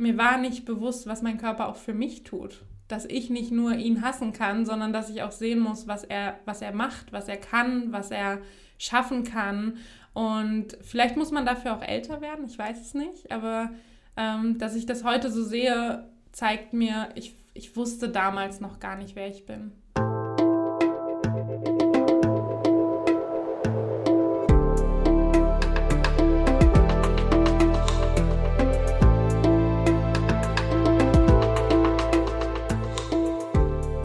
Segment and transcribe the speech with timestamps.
[0.00, 2.62] mir war nicht bewusst, was mein Körper auch für mich tut.
[2.88, 6.40] Dass ich nicht nur ihn hassen kann, sondern dass ich auch sehen muss, was er,
[6.44, 8.38] was er macht, was er kann, was er
[8.78, 9.76] schaffen kann.
[10.12, 13.70] Und vielleicht muss man dafür auch älter werden, ich weiß es nicht, aber
[14.16, 18.96] ähm, dass ich das heute so sehe, zeigt mir, ich, ich wusste damals noch gar
[18.96, 19.72] nicht, wer ich bin.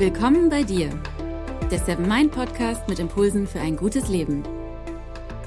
[0.06, 0.92] Willkommen bei dir,
[1.72, 4.44] der Seven Mind Podcast mit Impulsen für ein gutes Leben.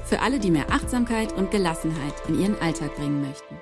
[0.03, 3.55] Für alle, die mehr Achtsamkeit und Gelassenheit in ihren Alltag bringen möchten.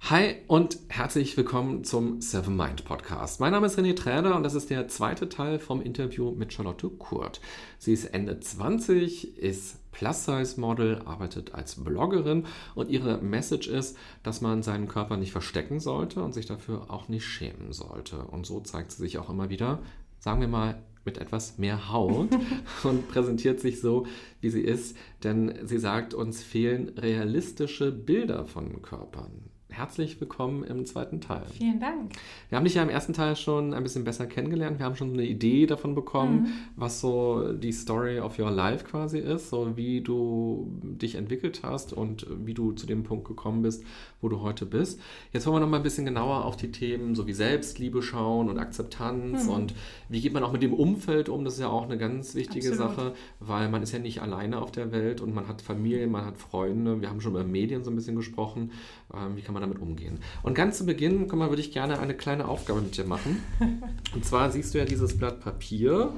[0.00, 3.38] Hi und herzlich willkommen zum Seven Mind Podcast.
[3.38, 6.88] Mein Name ist René Träder und das ist der zweite Teil vom Interview mit Charlotte
[6.88, 7.40] Kurt.
[7.78, 14.62] Sie ist Ende 20, ist Plus-Size-Model, arbeitet als Bloggerin und ihre Message ist, dass man
[14.62, 18.18] seinen Körper nicht verstecken sollte und sich dafür auch nicht schämen sollte.
[18.18, 19.80] Und so zeigt sie sich auch immer wieder,
[20.18, 22.28] sagen wir mal, mit etwas mehr Haut
[22.84, 24.06] und präsentiert sich so,
[24.40, 30.84] wie sie ist, denn sie sagt, uns fehlen realistische Bilder von Körpern herzlich willkommen im
[30.84, 31.44] zweiten Teil.
[31.56, 32.12] Vielen Dank.
[32.48, 34.78] Wir haben dich ja im ersten Teil schon ein bisschen besser kennengelernt.
[34.78, 36.52] Wir haben schon eine Idee davon bekommen, mhm.
[36.76, 41.92] was so die Story of your life quasi ist, so wie du dich entwickelt hast
[41.92, 43.84] und wie du zu dem Punkt gekommen bist,
[44.20, 45.00] wo du heute bist.
[45.32, 48.48] Jetzt wollen wir noch mal ein bisschen genauer auf die Themen so wie Selbstliebe schauen
[48.48, 49.50] und Akzeptanz mhm.
[49.50, 49.74] und
[50.08, 51.44] wie geht man auch mit dem Umfeld um.
[51.44, 52.96] Das ist ja auch eine ganz wichtige Absolut.
[52.96, 56.24] Sache, weil man ist ja nicht alleine auf der Welt und man hat Familie, man
[56.24, 57.00] hat Freunde.
[57.00, 58.72] Wir haben schon über Medien so ein bisschen gesprochen.
[59.14, 60.18] Ähm, wie kann man damit umgehen?
[60.42, 63.42] Und ganz zu Beginn, komm mal, würde ich gerne eine kleine Aufgabe mit dir machen.
[64.14, 66.12] Und zwar siehst du ja dieses Blatt Papier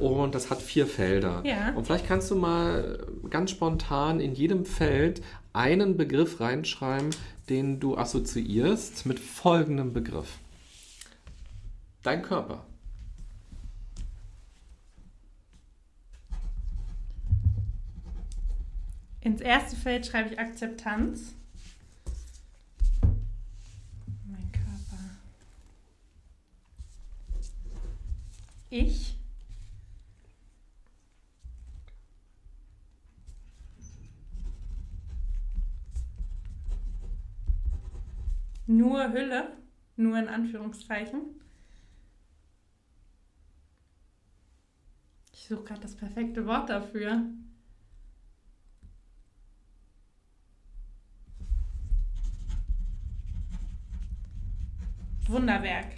[0.00, 1.42] und das hat vier Felder.
[1.44, 1.72] Ja.
[1.74, 7.10] Und vielleicht kannst du mal ganz spontan in jedem Feld einen Begriff reinschreiben,
[7.48, 10.38] den du assoziierst mit folgendem Begriff.
[12.02, 12.64] Dein Körper.
[19.20, 21.35] Ins erste Feld schreibe ich Akzeptanz.
[28.70, 29.16] Ich.
[38.66, 39.56] Nur Hülle,
[39.96, 41.20] nur in Anführungszeichen.
[45.32, 47.22] Ich suche gerade das perfekte Wort dafür.
[55.28, 55.95] Wunderwerk.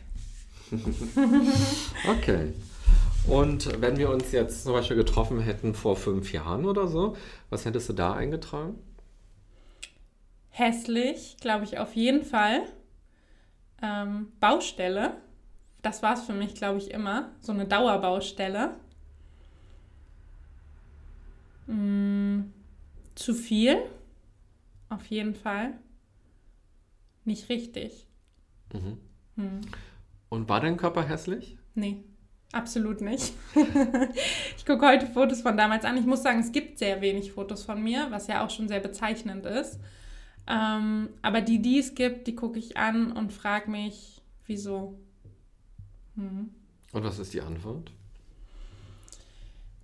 [2.08, 2.52] okay.
[3.26, 7.16] Und wenn wir uns jetzt zum Beispiel getroffen hätten vor fünf Jahren oder so,
[7.50, 8.78] was hättest du da eingetragen?
[10.48, 12.62] Hässlich, glaube ich, auf jeden Fall.
[13.82, 15.16] Ähm, Baustelle,
[15.82, 17.30] das war es für mich, glaube ich, immer.
[17.40, 18.74] So eine Dauerbaustelle.
[21.66, 22.40] Mm,
[23.14, 23.78] zu viel,
[24.88, 25.74] auf jeden Fall.
[27.24, 28.06] Nicht richtig.
[28.72, 28.98] Mhm.
[29.36, 29.60] Hm.
[30.28, 31.56] Und war dein Körper hässlich?
[31.74, 32.04] Nee,
[32.52, 33.32] absolut nicht.
[34.56, 35.96] ich gucke heute Fotos von damals an.
[35.96, 38.80] Ich muss sagen, es gibt sehr wenig Fotos von mir, was ja auch schon sehr
[38.80, 39.80] bezeichnend ist.
[40.46, 44.98] Ähm, aber die, die es gibt, die gucke ich an und frage mich, wieso.
[46.16, 46.50] Hm.
[46.92, 47.92] Und was ist die Antwort?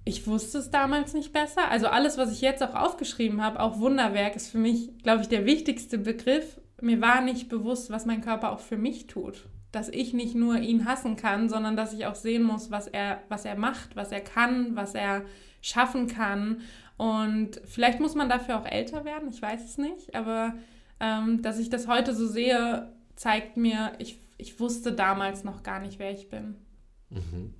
[0.06, 1.70] Ich wusste es damals nicht besser.
[1.70, 5.28] Also alles, was ich jetzt auch aufgeschrieben habe, auch Wunderwerk, ist für mich, glaube ich,
[5.28, 9.44] der wichtigste Begriff, mir war nicht bewusst, was mein Körper auch für mich tut.
[9.74, 13.22] Dass ich nicht nur ihn hassen kann, sondern dass ich auch sehen muss, was er,
[13.28, 15.24] was er macht, was er kann, was er
[15.60, 16.60] schaffen kann.
[16.96, 20.54] Und vielleicht muss man dafür auch älter werden, ich weiß es nicht, aber
[21.00, 25.80] ähm, dass ich das heute so sehe, zeigt mir, ich, ich wusste damals noch gar
[25.80, 26.54] nicht, wer ich bin.
[27.10, 27.54] Mhm.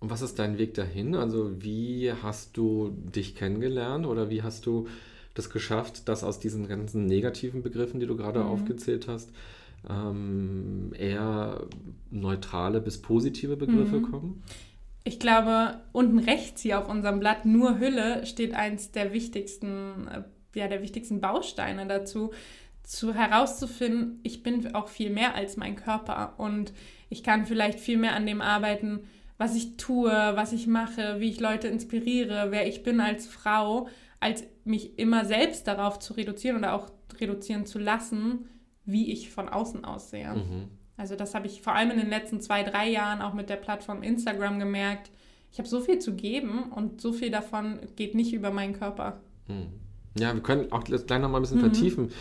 [0.00, 1.14] Und was ist dein Weg dahin?
[1.14, 4.86] Also wie hast du dich kennengelernt oder wie hast du
[5.32, 8.46] das geschafft, dass aus diesen ganzen negativen Begriffen, die du gerade mhm.
[8.46, 9.30] aufgezählt hast,
[9.88, 11.66] ähm, eher
[12.10, 14.10] neutrale bis positive Begriffe mhm.
[14.10, 14.42] kommen?
[15.04, 20.22] Ich glaube, unten rechts hier auf unserem Blatt nur Hülle steht eins der wichtigsten, äh,
[20.58, 22.32] ja, der wichtigsten Bausteine dazu,
[22.82, 26.72] zu herauszufinden, ich bin auch viel mehr als mein Körper und
[27.08, 29.00] ich kann vielleicht viel mehr an dem arbeiten,
[29.38, 33.88] was ich tue, was ich mache, wie ich Leute inspiriere, wer ich bin als Frau,
[34.20, 38.48] als mich immer selbst darauf zu reduzieren oder auch reduzieren zu lassen,
[38.84, 40.34] wie ich von außen aussehe.
[40.34, 40.68] Mhm.
[40.96, 43.56] Also das habe ich vor allem in den letzten zwei, drei Jahren auch mit der
[43.56, 45.10] Plattform Instagram gemerkt.
[45.50, 49.20] Ich habe so viel zu geben und so viel davon geht nicht über meinen Körper.
[49.48, 49.68] Mhm.
[50.18, 51.72] Ja, wir können auch gleich noch mal ein bisschen mhm.
[51.72, 52.12] vertiefen.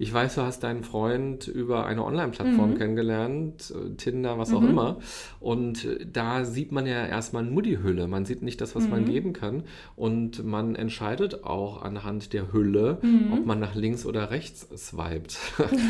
[0.00, 2.78] Ich weiß, du hast deinen Freund über eine Online-Plattform mhm.
[2.78, 4.70] kennengelernt, äh, Tinder, was auch mhm.
[4.70, 4.98] immer.
[5.40, 8.06] Und äh, da sieht man ja erstmal nur die Hülle.
[8.06, 8.90] Man sieht nicht das, was mhm.
[8.90, 9.64] man geben kann.
[9.96, 13.32] Und man entscheidet auch anhand der Hülle, mhm.
[13.32, 15.36] ob man nach links oder rechts swiped.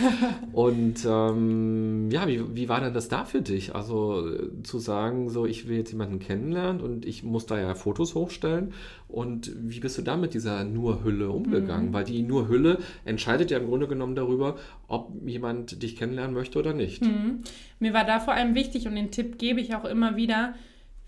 [0.52, 3.74] und ähm, ja, wie, wie war denn das da für dich?
[3.74, 7.74] Also äh, zu sagen, so, ich will jetzt jemanden kennenlernen und ich muss da ja
[7.74, 8.72] Fotos hochstellen.
[9.06, 11.88] Und wie bist du da mit dieser Nur-Hülle umgegangen?
[11.88, 11.92] Mhm.
[11.92, 14.56] Weil die Nur-Hülle entscheidet ja im Grunde genommen darüber,
[14.86, 17.02] ob jemand dich kennenlernen möchte oder nicht.
[17.02, 17.42] Mhm.
[17.78, 20.54] Mir war da vor allem wichtig und den Tipp gebe ich auch immer wieder,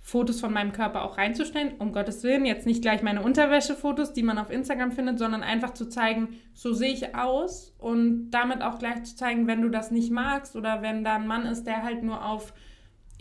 [0.03, 1.75] Fotos von meinem Körper auch reinzustellen.
[1.79, 5.75] Um Gottes Willen, jetzt nicht gleich meine Unterwäschefotos, die man auf Instagram findet, sondern einfach
[5.75, 9.91] zu zeigen, so sehe ich aus und damit auch gleich zu zeigen, wenn du das
[9.91, 12.55] nicht magst oder wenn da ein Mann ist, der halt nur auf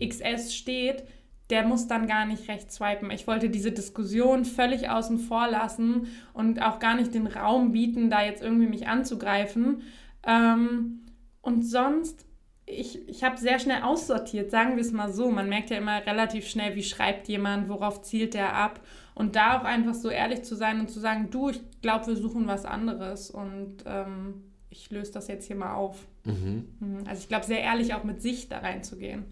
[0.02, 1.04] XS steht,
[1.50, 3.10] der muss dann gar nicht rechts swipen.
[3.10, 8.10] Ich wollte diese Diskussion völlig außen vor lassen und auch gar nicht den Raum bieten,
[8.10, 9.82] da jetzt irgendwie mich anzugreifen.
[10.26, 11.00] Ähm,
[11.42, 12.24] und sonst,
[12.66, 15.30] ich, ich habe sehr schnell aussortiert, sagen wir es mal so.
[15.30, 18.80] Man merkt ja immer relativ schnell, wie schreibt jemand, worauf zielt der ab.
[19.14, 22.16] Und da auch einfach so ehrlich zu sein und zu sagen, du, ich glaube, wir
[22.16, 26.06] suchen was anderes und ähm, ich löse das jetzt hier mal auf.
[26.24, 26.68] Mhm.
[26.78, 26.98] mhm.
[27.06, 29.24] Also ich glaube, sehr ehrlich auch mit sich da reinzugehen.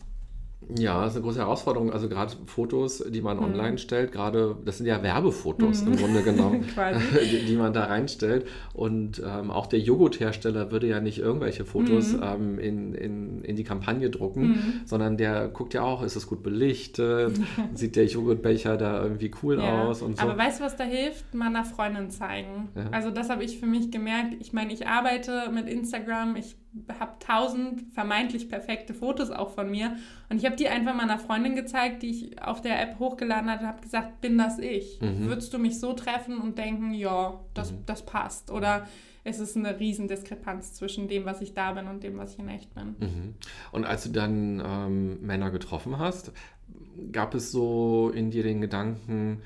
[0.77, 1.93] Ja, das ist eine große Herausforderung.
[1.93, 3.45] Also gerade Fotos, die man mhm.
[3.45, 5.93] online stellt, gerade, das sind ja Werbefotos mhm.
[5.93, 6.67] im Grunde genommen,
[7.23, 8.47] die, die, man da reinstellt.
[8.75, 12.23] Und ähm, auch der Joghurthersteller würde ja nicht irgendwelche Fotos mhm.
[12.23, 14.81] ähm, in, in, in die Kampagne drucken, mhm.
[14.85, 17.39] sondern der guckt ja auch, ist es gut belichtet,
[17.75, 19.85] sieht der Joghurtbecher da irgendwie cool ja.
[19.85, 20.23] aus und so.
[20.23, 21.35] Aber weißt du, was da hilft?
[21.35, 22.69] Meiner Freundin zeigen.
[22.75, 22.91] Ja.
[22.91, 24.35] Also das habe ich für mich gemerkt.
[24.41, 26.57] Ich meine, ich arbeite mit Instagram, ich
[26.99, 29.97] habe tausend vermeintlich perfekte Fotos auch von mir.
[30.29, 33.67] Und ich habe die einfach meiner Freundin gezeigt, die ich auf der App hochgeladen hatte,
[33.67, 35.01] habe gesagt, bin das ich?
[35.01, 35.27] Mhm.
[35.27, 37.79] Würdest du mich so treffen und denken, ja, das, mhm.
[37.87, 38.51] das passt?
[38.51, 38.87] Oder
[39.25, 42.49] es ist eine Riesendiskrepanz zwischen dem, was ich da bin und dem, was ich in
[42.49, 42.97] echt bin.
[42.99, 43.35] Mhm.
[43.73, 46.33] Und als du dann ähm, Männer getroffen hast,
[47.13, 49.43] gab es so in dir den Gedanken,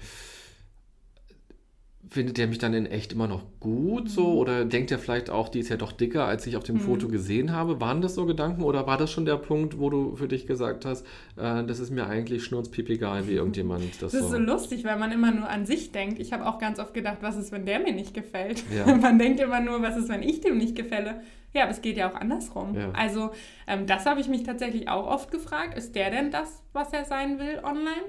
[2.09, 4.39] findet er mich dann in echt immer noch gut so mhm.
[4.39, 6.81] oder denkt er vielleicht auch, die ist ja doch dicker, als ich auf dem mhm.
[6.81, 7.81] Foto gesehen habe?
[7.81, 10.85] Waren das so Gedanken oder war das schon der Punkt, wo du für dich gesagt
[10.85, 11.07] hast,
[11.37, 14.13] äh, das ist mir eigentlich schnurzpiep-egal, wie irgendjemand das.
[14.13, 16.19] Das ist so lustig, weil man immer nur an sich denkt.
[16.19, 18.65] Ich habe auch ganz oft gedacht, was ist, wenn der mir nicht gefällt?
[18.75, 18.95] Ja.
[19.01, 21.23] man denkt immer nur, was ist, wenn ich dem nicht gefälle?
[21.55, 22.75] Ja, aber es geht ja auch andersrum.
[22.75, 22.91] Ja.
[22.93, 23.31] Also
[23.67, 25.77] ähm, das habe ich mich tatsächlich auch oft gefragt.
[25.77, 28.03] Ist der denn das, was er sein will online?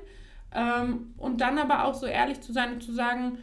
[0.56, 3.38] Ähm, und dann aber auch so ehrlich zu sein und zu sagen,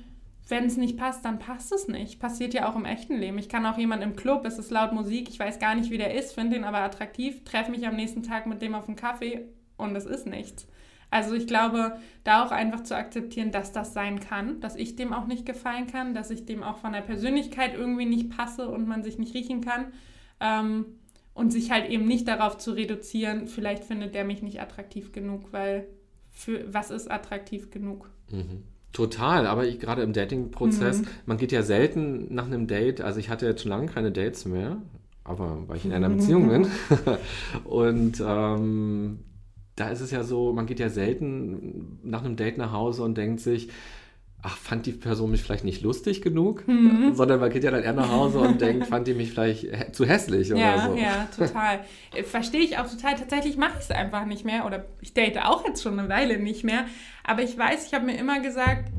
[0.50, 2.20] wenn es nicht passt, dann passt es nicht.
[2.20, 3.38] Passiert ja auch im echten Leben.
[3.38, 5.98] Ich kann auch jemand im Club, es ist laut Musik, ich weiß gar nicht, wie
[5.98, 8.96] der ist, finde ihn aber attraktiv, treffe mich am nächsten Tag mit dem auf einen
[8.96, 10.66] Kaffee und es ist nichts.
[11.10, 15.12] Also ich glaube, da auch einfach zu akzeptieren, dass das sein kann, dass ich dem
[15.12, 18.86] auch nicht gefallen kann, dass ich dem auch von der Persönlichkeit irgendwie nicht passe und
[18.86, 19.86] man sich nicht riechen kann.
[20.38, 20.86] Ähm,
[21.32, 25.52] und sich halt eben nicht darauf zu reduzieren, vielleicht findet der mich nicht attraktiv genug,
[25.52, 25.86] weil
[26.30, 28.10] für was ist attraktiv genug?
[28.30, 28.64] Mhm.
[28.92, 31.06] Total, aber ich gerade im Dating-Prozess, mhm.
[31.26, 34.46] man geht ja selten nach einem Date, also ich hatte jetzt schon lange keine Dates
[34.46, 34.78] mehr,
[35.22, 36.66] aber weil ich in einer Beziehung bin.
[37.64, 39.20] und ähm,
[39.76, 43.16] da ist es ja so, man geht ja selten nach einem Date nach Hause und
[43.16, 43.68] denkt sich,
[44.42, 47.14] ach, fand die Person mich vielleicht nicht lustig genug, mhm.
[47.14, 50.06] sondern man geht ja dann eher nach Hause und denkt, fand die mich vielleicht zu
[50.06, 50.94] hässlich oder ja, so.
[50.94, 51.80] Ja, total.
[52.14, 53.16] Äh, verstehe ich auch total.
[53.16, 56.38] Tatsächlich mache ich es einfach nicht mehr oder ich date auch jetzt schon eine Weile
[56.38, 56.86] nicht mehr.
[57.24, 58.90] Aber ich weiß, ich habe mir immer gesagt,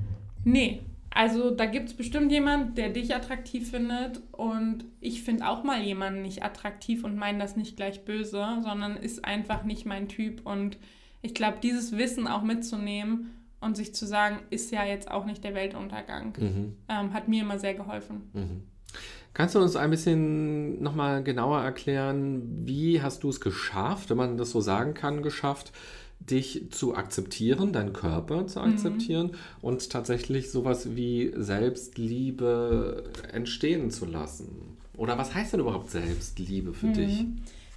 [0.44, 0.82] nee,
[1.14, 5.82] also da gibt es bestimmt jemand, der dich attraktiv findet und ich finde auch mal
[5.82, 10.46] jemanden nicht attraktiv und meine das nicht gleich böse, sondern ist einfach nicht mein Typ
[10.46, 10.78] und
[11.22, 13.32] ich glaube, dieses Wissen auch mitzunehmen
[13.62, 16.76] und sich zu sagen, ist ja jetzt auch nicht der Weltuntergang, mhm.
[16.90, 18.30] ähm, hat mir immer sehr geholfen.
[18.34, 18.64] Mhm.
[19.34, 24.38] Kannst du uns ein bisschen nochmal genauer erklären, wie hast du es geschafft, wenn man
[24.38, 25.72] das so sagen kann, geschafft,
[26.20, 28.74] dich zu akzeptieren, deinen Körper zu mhm.
[28.74, 29.36] akzeptieren mhm.
[29.62, 34.78] und tatsächlich sowas wie Selbstliebe entstehen zu lassen?
[34.98, 36.94] Oder was heißt denn überhaupt Selbstliebe für mhm.
[36.94, 37.26] dich?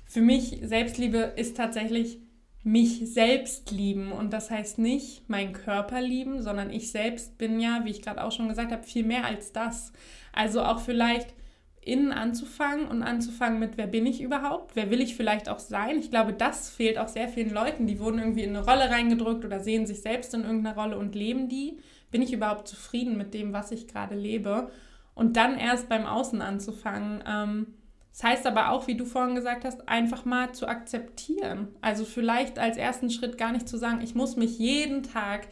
[0.06, 2.18] Für mich, Selbstliebe ist tatsächlich
[2.64, 4.10] mich selbst lieben.
[4.10, 8.24] Und das heißt nicht meinen Körper lieben, sondern ich selbst bin ja, wie ich gerade
[8.24, 9.92] auch schon gesagt habe, viel mehr als das.
[10.32, 11.34] Also auch vielleicht
[11.82, 14.74] innen anzufangen und anzufangen mit, wer bin ich überhaupt?
[14.74, 15.98] Wer will ich vielleicht auch sein?
[15.98, 17.86] Ich glaube, das fehlt auch sehr vielen Leuten.
[17.86, 21.14] Die wurden irgendwie in eine Rolle reingedrückt oder sehen sich selbst in irgendeiner Rolle und
[21.14, 21.78] leben die.
[22.10, 24.70] Bin ich überhaupt zufrieden mit dem, was ich gerade lebe?
[25.14, 27.22] Und dann erst beim Außen anzufangen.
[27.26, 27.66] Ähm,
[28.14, 31.74] das heißt aber auch, wie du vorhin gesagt hast, einfach mal zu akzeptieren.
[31.80, 35.48] Also vielleicht als ersten Schritt gar nicht zu sagen, ich muss mich jeden Tag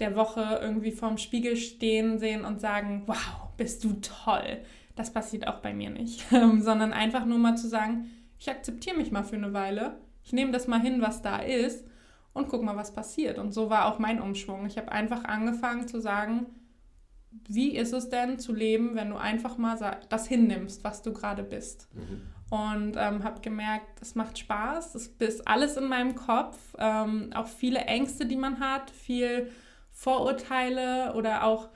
[0.00, 4.58] der Woche irgendwie vorm Spiegel stehen sehen und sagen, wow, bist du toll.
[4.96, 6.26] das passiert auch bei mir nicht,
[6.58, 10.50] sondern einfach nur mal zu sagen, ich akzeptiere mich mal für eine Weile, ich nehme
[10.50, 11.86] das mal hin, was da ist
[12.32, 13.38] und guck mal, was passiert.
[13.38, 14.66] Und so war auch mein Umschwung.
[14.66, 16.46] Ich habe einfach angefangen zu sagen,
[17.48, 21.42] wie ist es denn zu leben, wenn du einfach mal das hinnimmst, was du gerade
[21.42, 21.88] bist.
[21.94, 22.22] Mhm.
[22.50, 27.46] Und ähm, habe gemerkt, es macht Spaß, es ist alles in meinem Kopf, ähm, auch
[27.46, 29.50] viele Ängste, die man hat, viel
[29.92, 31.68] Vorurteile oder auch,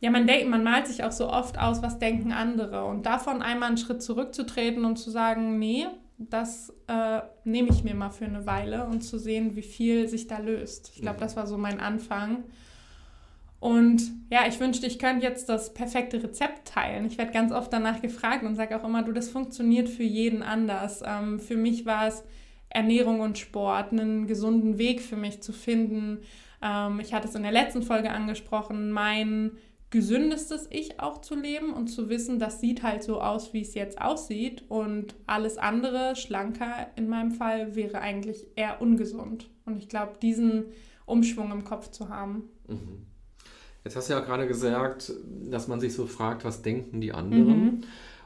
[0.00, 2.84] ja, man denkt, man malt sich auch so oft aus, was denken andere.
[2.86, 5.86] Und davon einmal einen Schritt zurückzutreten und zu sagen, nee,
[6.18, 10.26] das äh, nehme ich mir mal für eine Weile und zu sehen, wie viel sich
[10.26, 10.90] da löst.
[10.94, 11.22] Ich glaube, mhm.
[11.22, 12.44] das war so mein Anfang.
[13.64, 17.06] Und ja, ich wünschte, ich könnte jetzt das perfekte Rezept teilen.
[17.06, 20.42] Ich werde ganz oft danach gefragt und sage auch immer, du, das funktioniert für jeden
[20.42, 21.02] anders.
[21.02, 22.24] Ähm, für mich war es
[22.68, 26.18] Ernährung und Sport, einen gesunden Weg für mich zu finden.
[26.60, 29.52] Ähm, ich hatte es in der letzten Folge angesprochen, mein
[29.88, 33.72] gesündestes Ich auch zu leben und zu wissen, das sieht halt so aus, wie es
[33.72, 34.62] jetzt aussieht.
[34.68, 39.48] Und alles andere, schlanker in meinem Fall, wäre eigentlich eher ungesund.
[39.64, 40.66] Und ich glaube, diesen
[41.06, 42.50] Umschwung im Kopf zu haben.
[42.68, 43.06] Mhm.
[43.84, 45.12] Jetzt hast du ja gerade gesagt,
[45.50, 47.64] dass man sich so fragt, was denken die anderen?
[47.64, 47.80] Mhm.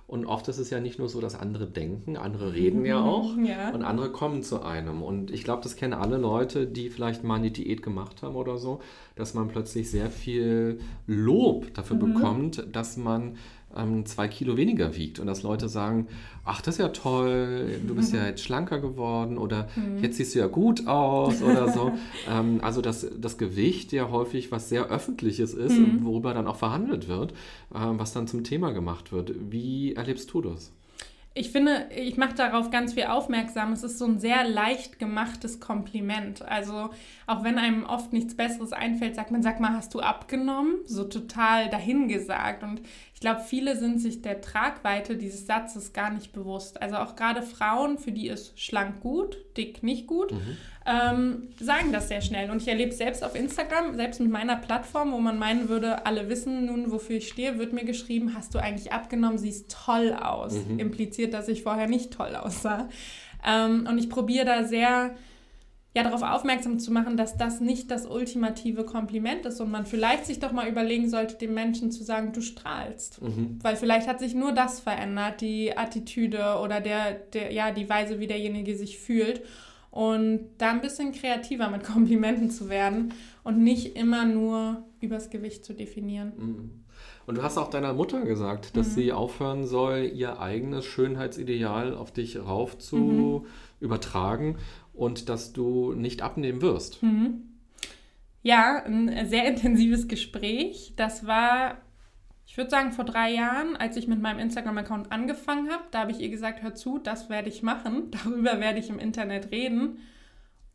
[0.07, 3.37] Und oft ist es ja nicht nur so, dass andere denken, andere reden ja auch
[3.37, 3.75] ja.
[3.75, 5.03] und andere kommen zu einem.
[5.03, 8.57] Und ich glaube, das kennen alle Leute, die vielleicht mal eine Diät gemacht haben oder
[8.57, 8.81] so,
[9.17, 12.15] dass man plötzlich sehr viel Lob dafür mhm.
[12.15, 13.37] bekommt, dass man
[13.77, 16.09] ähm, zwei Kilo weniger wiegt und dass Leute sagen,
[16.45, 20.03] ach, das ist ja toll, du bist ja jetzt schlanker geworden oder mhm.
[20.03, 21.93] jetzt siehst du ja gut aus oder so.
[22.31, 26.05] ähm, also dass das Gewicht ja häufig was sehr Öffentliches ist, mhm.
[26.05, 27.33] worüber dann auch verhandelt wird,
[27.73, 29.33] äh, was dann zum Thema gemacht wird.
[29.51, 30.73] Wie erlebst du das?
[31.39, 33.73] ich finde, ich mache darauf ganz viel aufmerksam.
[33.73, 36.43] Es ist so ein sehr leicht gemachtes Kompliment.
[36.43, 36.91] Also
[37.27, 40.81] auch wenn einem oft nichts Besseres einfällt, sagt man, sag mal, hast du abgenommen?
[40.85, 42.65] So total dahingesagt.
[42.65, 42.81] Und
[43.19, 46.81] ich glaube, viele sind sich der Tragweite dieses Satzes gar nicht bewusst.
[46.81, 50.57] Also auch gerade Frauen, für die ist schlank gut, dick nicht gut, mhm.
[50.87, 52.49] ähm, sagen das sehr schnell.
[52.49, 56.07] Und ich erlebe es selbst auf Instagram, selbst mit meiner Plattform, wo man meinen würde,
[56.07, 60.13] alle wissen nun, wofür ich stehe, wird mir geschrieben, hast du eigentlich abgenommen, siehst toll
[60.15, 60.55] aus.
[60.55, 60.79] Mhm.
[60.79, 62.89] Impliziert, dass ich vorher nicht toll aussah.
[63.45, 65.17] Ähm, und ich probiere da sehr
[65.95, 70.27] ja darauf aufmerksam zu machen, dass das nicht das ultimative Kompliment ist und man vielleicht
[70.27, 73.23] sich doch mal überlegen sollte, dem Menschen zu sagen, du strahlst.
[73.23, 73.59] Mhm.
[73.63, 78.21] Weil vielleicht hat sich nur das verändert, die Attitüde oder der, der, ja, die Weise,
[78.21, 79.43] wie derjenige sich fühlt.
[79.91, 85.65] Und da ein bisschen kreativer mit Komplimenten zu werden und nicht immer nur übers Gewicht
[85.65, 86.33] zu definieren.
[86.37, 86.71] Mhm.
[87.27, 88.93] Und du hast auch deiner Mutter gesagt, dass mhm.
[88.93, 93.47] sie aufhören soll, ihr eigenes Schönheitsideal auf dich rauf zu mhm.
[93.81, 94.57] übertragen
[94.99, 97.03] und dass du nicht abnehmen wirst.
[97.03, 97.45] Mhm.
[98.43, 100.93] Ja, ein sehr intensives Gespräch.
[100.97, 101.79] Das war,
[102.47, 105.85] ich würde sagen, vor drei Jahren, als ich mit meinem Instagram-Account angefangen habe.
[105.93, 108.11] Da habe ich ihr gesagt, hör zu, das werde ich machen.
[108.25, 109.99] Darüber werde ich im Internet reden.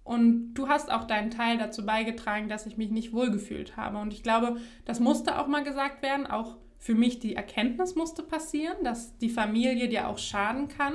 [0.06, 3.98] Und du hast auch deinen Teil dazu beigetragen, dass ich mich nicht wohlgefühlt habe.
[4.00, 8.24] Und ich glaube, das musste auch mal gesagt werden, auch für mich die Erkenntnis musste
[8.24, 10.92] passieren, dass die Familie dir auch schaden kann,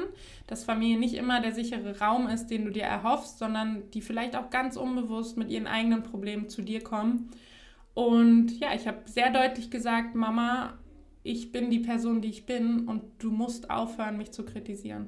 [0.47, 4.37] dass Familie nicht immer der sichere Raum ist, den du dir erhoffst, sondern die vielleicht
[4.37, 7.31] auch ganz unbewusst mit ihren eigenen Problemen zu dir kommen.
[7.95, 10.75] Und ja, ich habe sehr deutlich gesagt, Mama,
[11.23, 15.07] ich bin die Person, die ich bin und du musst aufhören, mich zu kritisieren.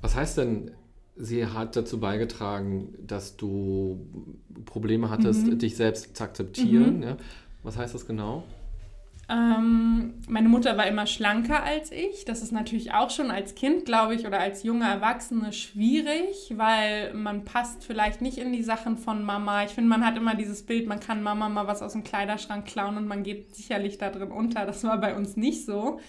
[0.00, 0.70] Was heißt denn,
[1.16, 4.06] sie hat dazu beigetragen, dass du
[4.66, 5.58] Probleme hattest, mhm.
[5.58, 6.98] dich selbst zu akzeptieren?
[6.98, 7.02] Mhm.
[7.02, 7.16] Ja?
[7.64, 8.44] Was heißt das genau?
[9.30, 12.24] Ähm, meine Mutter war immer schlanker als ich.
[12.24, 17.12] Das ist natürlich auch schon als Kind, glaube ich, oder als junge Erwachsene schwierig, weil
[17.12, 19.64] man passt vielleicht nicht in die Sachen von Mama.
[19.64, 22.64] Ich finde, man hat immer dieses Bild, man kann Mama mal was aus dem Kleiderschrank
[22.64, 24.64] klauen und man geht sicherlich da drin unter.
[24.64, 26.00] Das war bei uns nicht so.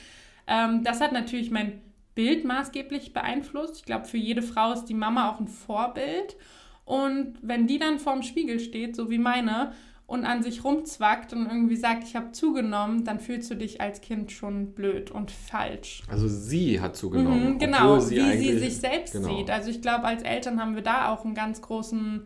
[0.48, 1.82] Ähm, das hat natürlich mein
[2.16, 3.78] Bild maßgeblich beeinflusst.
[3.78, 6.38] Ich glaube, für jede Frau ist die Mama auch ein Vorbild.
[6.86, 9.74] Und wenn die dann vorm Spiegel steht, so wie meine,
[10.10, 14.02] und an sich rumzwackt und irgendwie sagt, ich habe zugenommen, dann fühlst du dich als
[14.02, 16.02] Kind schon blöd und falsch.
[16.08, 17.54] Also sie hat zugenommen.
[17.54, 19.38] Mhm, genau, sie wie sie sich selbst genau.
[19.38, 19.52] sieht.
[19.52, 22.24] Also ich glaube, als Eltern haben wir da auch einen ganz großen,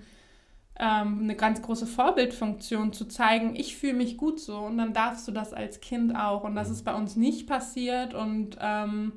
[0.80, 5.28] ähm, eine ganz große Vorbildfunktion zu zeigen, ich fühle mich gut so und dann darfst
[5.28, 6.46] du das als Kind auch.
[6.46, 6.76] Und das mhm.
[6.76, 9.12] ist bei uns nicht passiert und ähm,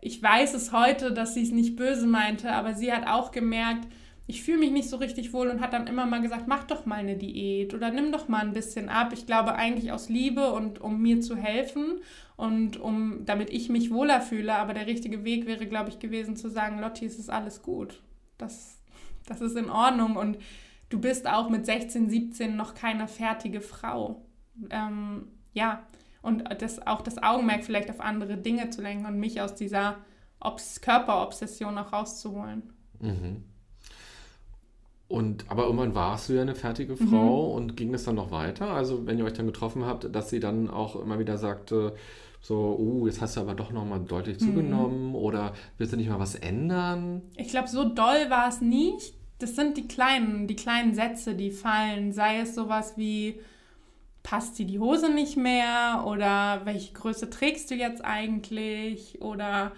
[0.00, 3.86] ich weiß es heute, dass sie es nicht böse meinte, aber sie hat auch gemerkt,
[4.30, 6.84] ich fühle mich nicht so richtig wohl und hat dann immer mal gesagt, mach doch
[6.84, 9.14] mal eine Diät oder nimm doch mal ein bisschen ab.
[9.14, 12.02] Ich glaube eigentlich aus Liebe und um mir zu helfen
[12.36, 14.54] und um, damit ich mich wohler fühle.
[14.54, 18.02] Aber der richtige Weg wäre, glaube ich, gewesen zu sagen, Lotti, es ist alles gut.
[18.36, 18.78] Das,
[19.26, 20.36] das ist in Ordnung und
[20.90, 24.26] du bist auch mit 16, 17 noch keine fertige Frau.
[24.68, 25.86] Ähm, ja,
[26.20, 29.96] und das, auch das Augenmerk vielleicht auf andere Dinge zu lenken und mich aus dieser
[30.38, 32.74] Obs Körperobsession auch rauszuholen.
[33.00, 33.47] Mhm.
[35.08, 37.54] Und aber irgendwann warst du ja eine fertige Frau mhm.
[37.54, 38.70] und ging es dann noch weiter?
[38.70, 41.94] Also wenn ihr euch dann getroffen habt, dass sie dann auch immer wieder sagte,
[42.40, 44.46] so, oh, jetzt hast du aber doch nochmal deutlich mhm.
[44.46, 47.22] zugenommen oder willst du nicht mal was ändern?
[47.36, 49.14] Ich glaube, so doll war es nicht.
[49.38, 52.12] Das sind die kleinen, die kleinen Sätze, die fallen.
[52.12, 53.40] Sei es sowas wie,
[54.22, 59.72] passt dir die Hose nicht mehr oder welche Größe trägst du jetzt eigentlich oder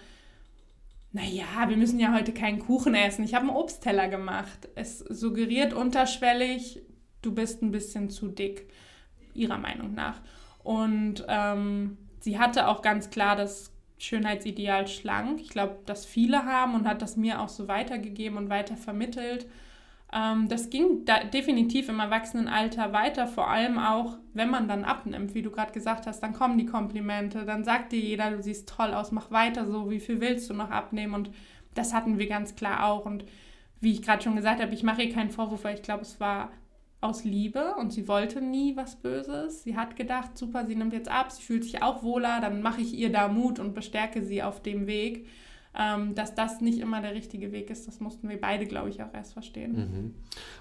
[1.13, 3.23] naja, wir müssen ja heute keinen Kuchen essen.
[3.23, 4.69] Ich habe einen Obstteller gemacht.
[4.75, 6.81] Es suggeriert unterschwellig,
[7.21, 8.69] du bist ein bisschen zu dick,
[9.33, 10.21] ihrer Meinung nach.
[10.63, 15.41] Und ähm, sie hatte auch ganz klar das Schönheitsideal schlank.
[15.41, 19.47] Ich glaube, dass viele haben und hat das mir auch so weitergegeben und weiter vermittelt.
[20.13, 25.33] Ähm, das ging da definitiv im Erwachsenenalter weiter, vor allem auch, wenn man dann abnimmt,
[25.33, 28.67] wie du gerade gesagt hast, dann kommen die Komplimente, dann sagt dir jeder, du siehst
[28.67, 31.13] toll aus, mach weiter so, wie viel willst du noch abnehmen?
[31.13, 31.31] Und
[31.75, 33.05] das hatten wir ganz klar auch.
[33.05, 33.25] Und
[33.79, 36.19] wie ich gerade schon gesagt habe, ich mache ihr keinen Vorwurf, weil ich glaube, es
[36.19, 36.51] war
[36.99, 39.63] aus Liebe und sie wollte nie was Böses.
[39.63, 42.81] Sie hat gedacht, super, sie nimmt jetzt ab, sie fühlt sich auch wohler, dann mache
[42.81, 45.27] ich ihr da Mut und bestärke sie auf dem Weg.
[45.77, 49.01] Ähm, dass das nicht immer der richtige Weg ist, das mussten wir beide, glaube ich,
[49.01, 49.71] auch erst verstehen.
[49.71, 50.15] Mhm.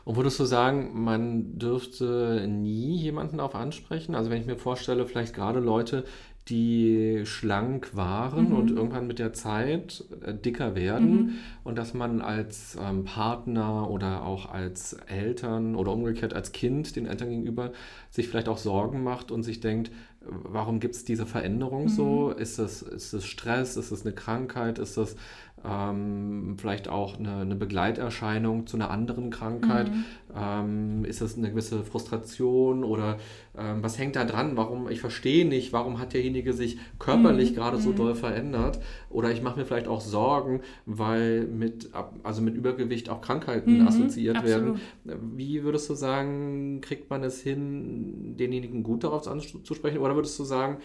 [0.05, 4.15] Und würdest du sagen, man dürfte nie jemanden darauf ansprechen?
[4.15, 6.05] Also wenn ich mir vorstelle, vielleicht gerade Leute,
[6.49, 8.57] die schlank waren mhm.
[8.57, 11.33] und irgendwann mit der Zeit äh, dicker werden mhm.
[11.65, 17.07] und dass man als ähm, Partner oder auch als Eltern oder umgekehrt als Kind den
[17.07, 17.73] Eltern gegenüber
[18.11, 19.91] sich vielleicht auch Sorgen macht und sich denkt,
[20.23, 21.89] warum gibt es diese Veränderung mhm.
[21.89, 22.31] so?
[22.31, 23.77] Ist das, ist das Stress?
[23.77, 24.79] Ist das eine Krankheit?
[24.79, 25.17] Ist das
[25.65, 29.91] ähm, vielleicht auch eine, eine, Begleiterscheinung zu einer anderen Krankheit?
[29.91, 30.05] Mhm.
[30.35, 33.19] Ähm, ist das eine gewisse Frustration oder
[33.59, 34.57] ähm, was hängt da dran?
[34.57, 37.55] Warum, ich verstehe nicht, warum hat derjenige sich körperlich mhm.
[37.57, 37.97] gerade so mhm.
[37.97, 38.81] doll verändert?
[39.11, 41.91] Oder ich mache mir vielleicht auch Sorgen, weil mit,
[42.23, 43.89] also mit Übergewicht auch Krankheiten mhm.
[43.89, 44.79] assoziiert Absolut.
[45.05, 45.37] werden.
[45.37, 49.99] Wie würdest du sagen, kriegt man es hin, denjenigen gut darauf anzusprechen?
[49.99, 50.79] Oder würdest du sagen,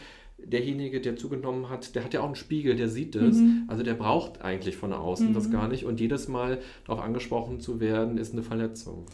[0.45, 3.38] derjenige, der zugenommen hat, der hat ja auch einen Spiegel, der sieht es.
[3.38, 3.63] Mhm.
[3.67, 5.34] Also der braucht eigentlich von außen mhm.
[5.34, 5.86] das gar nicht.
[5.86, 9.05] Und jedes Mal darauf angesprochen zu werden, ist eine Verletzung.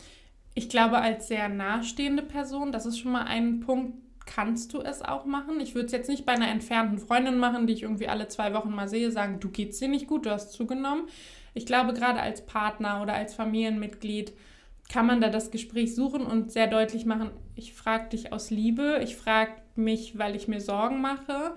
[0.53, 3.93] Ich glaube, als sehr nahestehende Person, das ist schon mal ein Punkt,
[4.25, 5.59] kannst du es auch machen.
[5.59, 8.53] Ich würde es jetzt nicht bei einer entfernten Freundin machen, die ich irgendwie alle zwei
[8.53, 11.07] Wochen mal sehe, sagen, du geht's dir nicht gut, du hast zugenommen.
[11.53, 14.33] Ich glaube, gerade als Partner oder als Familienmitglied
[14.91, 18.99] kann man da das Gespräch suchen und sehr deutlich machen, ich frage dich aus Liebe,
[19.01, 21.55] ich frage mich, weil ich mir Sorgen mache,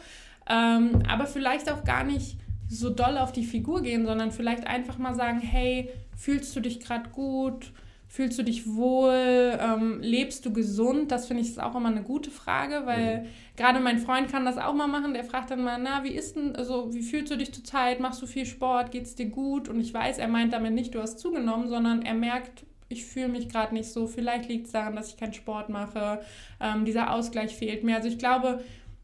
[0.49, 2.37] ähm, aber vielleicht auch gar nicht
[2.69, 6.79] so doll auf die Figur gehen, sondern vielleicht einfach mal sagen, hey, fühlst du dich
[6.79, 7.73] gerade gut?
[8.07, 9.59] Fühlst du dich wohl?
[9.61, 11.11] Ähm, lebst du gesund?
[11.11, 13.27] Das finde ich ist auch immer eine gute Frage, weil mhm.
[13.57, 15.15] gerade mein Freund kann das auch mal machen.
[15.15, 17.99] Der fragt dann mal, na, wie ist denn, also wie fühlst du dich zurzeit?
[17.99, 18.93] Machst du viel Sport?
[18.93, 19.69] Geht es dir gut?
[19.69, 23.29] Und ich weiß, er meint damit nicht, du hast zugenommen, sondern er merkt, ich fühle
[23.29, 24.07] mich gerade nicht so.
[24.07, 26.21] Vielleicht liegt es daran, dass ich keinen Sport mache.
[26.61, 27.97] Ähm, dieser Ausgleich fehlt mir.
[27.97, 28.63] Also ich glaube,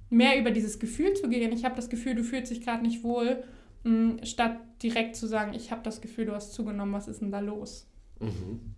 [0.09, 1.53] mehr über dieses Gefühl zu gehen.
[1.53, 3.43] Ich habe das Gefühl, du fühlst dich gerade nicht wohl,
[3.85, 6.95] mh, mm, statt direkt zu sagen, ich habe das Gefühl, du hast zugenommen.
[6.95, 7.87] Was ist denn da los?
[8.21, 8.75] Mhm.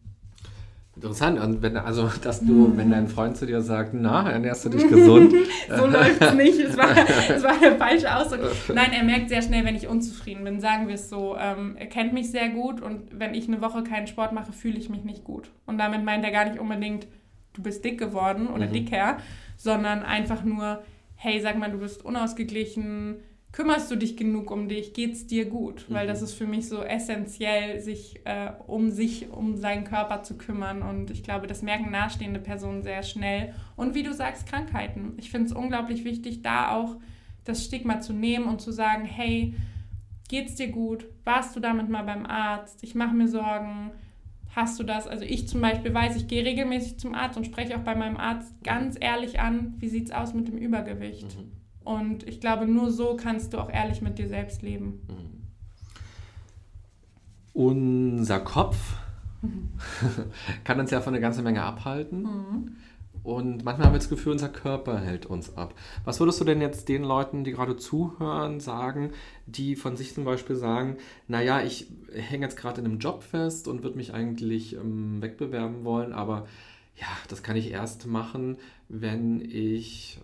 [0.94, 4.68] Interessant, und wenn, also, dass du, wenn dein Freund zu dir sagt, na, ernährst du
[4.68, 5.32] dich gesund?
[5.68, 8.40] so läuft es nicht, es war, es war der falsche Ausdruck.
[8.74, 11.34] Nein, er merkt sehr schnell, wenn ich unzufrieden bin, sagen wir es so.
[11.38, 14.76] Ähm, er kennt mich sehr gut und wenn ich eine Woche keinen Sport mache, fühle
[14.76, 15.50] ich mich nicht gut.
[15.64, 17.06] Und damit meint er gar nicht unbedingt,
[17.54, 18.72] du bist dick geworden oder mhm.
[18.72, 19.16] dicker,
[19.56, 20.82] sondern einfach nur,
[21.14, 23.16] hey, sag mal, du bist unausgeglichen,
[23.52, 24.94] kümmerst du dich genug um dich?
[24.94, 25.86] Geht es dir gut?
[25.90, 26.24] Weil das mhm.
[26.24, 30.82] ist für mich so essentiell, sich äh, um sich, um seinen Körper zu kümmern.
[30.82, 33.54] Und ich glaube, das merken nahestehende Personen sehr schnell.
[33.76, 35.14] Und wie du sagst, Krankheiten.
[35.18, 36.96] Ich finde es unglaublich wichtig, da auch
[37.44, 39.54] das Stigma zu nehmen und zu sagen, hey,
[40.28, 41.06] geht's dir gut?
[41.24, 42.82] Warst du damit mal beim Arzt?
[42.82, 43.90] Ich mache mir Sorgen.
[44.54, 45.06] Hast du das?
[45.06, 48.18] Also ich zum Beispiel weiß, ich gehe regelmäßig zum Arzt und spreche auch bei meinem
[48.18, 51.36] Arzt ganz ehrlich an, wie sieht es aus mit dem Übergewicht?
[51.38, 51.61] Mhm.
[51.84, 55.02] Und ich glaube, nur so kannst du auch ehrlich mit dir selbst leben.
[55.08, 55.42] Mhm.
[57.54, 58.76] Unser Kopf
[59.42, 59.70] mhm.
[60.64, 62.22] kann uns ja von einer ganzen Menge abhalten.
[62.22, 62.76] Mhm.
[63.22, 65.74] Und manchmal haben wir das Gefühl, unser Körper hält uns ab.
[66.04, 69.12] Was würdest du denn jetzt den Leuten, die gerade zuhören, sagen,
[69.46, 70.96] die von sich zum Beispiel sagen,
[71.28, 75.84] naja, ich hänge jetzt gerade in einem Job fest und würde mich eigentlich ähm, wegbewerben
[75.84, 76.46] wollen, aber
[76.96, 80.18] ja, das kann ich erst machen, wenn ich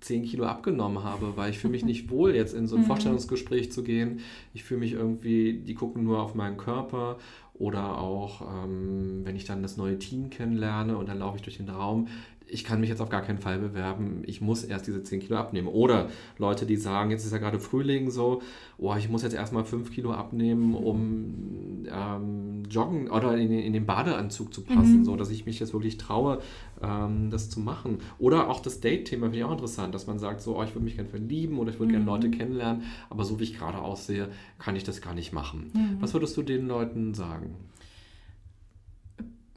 [0.00, 2.82] 10 ähm, Kilo abgenommen habe, weil ich fühle mich nicht wohl, jetzt in so ein
[2.82, 2.86] mhm.
[2.86, 4.20] Vorstellungsgespräch zu gehen.
[4.52, 7.18] Ich fühle mich irgendwie, die gucken nur auf meinen Körper
[7.54, 11.56] oder auch, ähm, wenn ich dann das neue Team kennenlerne und dann laufe ich durch
[11.56, 12.08] den Raum,
[12.46, 15.36] ich kann mich jetzt auf gar keinen Fall bewerben, ich muss erst diese 10 Kilo
[15.36, 15.68] abnehmen.
[15.68, 18.42] Oder Leute, die sagen, jetzt ist ja gerade Frühling so,
[18.78, 23.86] oh, ich muss jetzt erstmal 5 Kilo abnehmen, um ähm, joggen oder in, in, den
[23.86, 25.04] Badeanzug zu passen, mhm.
[25.04, 26.40] so dass ich mich jetzt wirklich traue,
[26.82, 27.98] ähm, das zu machen.
[28.18, 30.84] Oder auch das Date-Thema finde ich auch interessant, dass man sagt, so, oh, ich würde
[30.84, 32.04] mich gerne verlieben oder ich würde mhm.
[32.04, 34.28] gerne Leute kennenlernen, aber so wie ich gerade aussehe,
[34.58, 35.70] kann ich das gar nicht machen.
[35.74, 35.96] Mhm.
[36.00, 37.54] Was würdest du den Leuten sagen?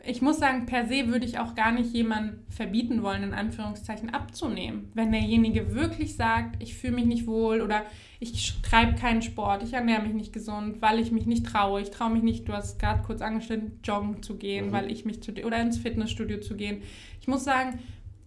[0.07, 4.09] Ich muss sagen, per se würde ich auch gar nicht jemanden verbieten wollen, in Anführungszeichen
[4.09, 4.89] abzunehmen.
[4.93, 7.83] Wenn derjenige wirklich sagt, ich fühle mich nicht wohl oder
[8.21, 11.91] ich treibe keinen Sport, ich ernähre mich nicht gesund, weil ich mich nicht traue, ich
[11.91, 14.71] traue mich nicht, du hast gerade kurz angeschnitten, joggen zu gehen, mhm.
[14.71, 16.81] weil ich mich zu oder ins Fitnessstudio zu gehen.
[17.19, 17.79] Ich muss sagen,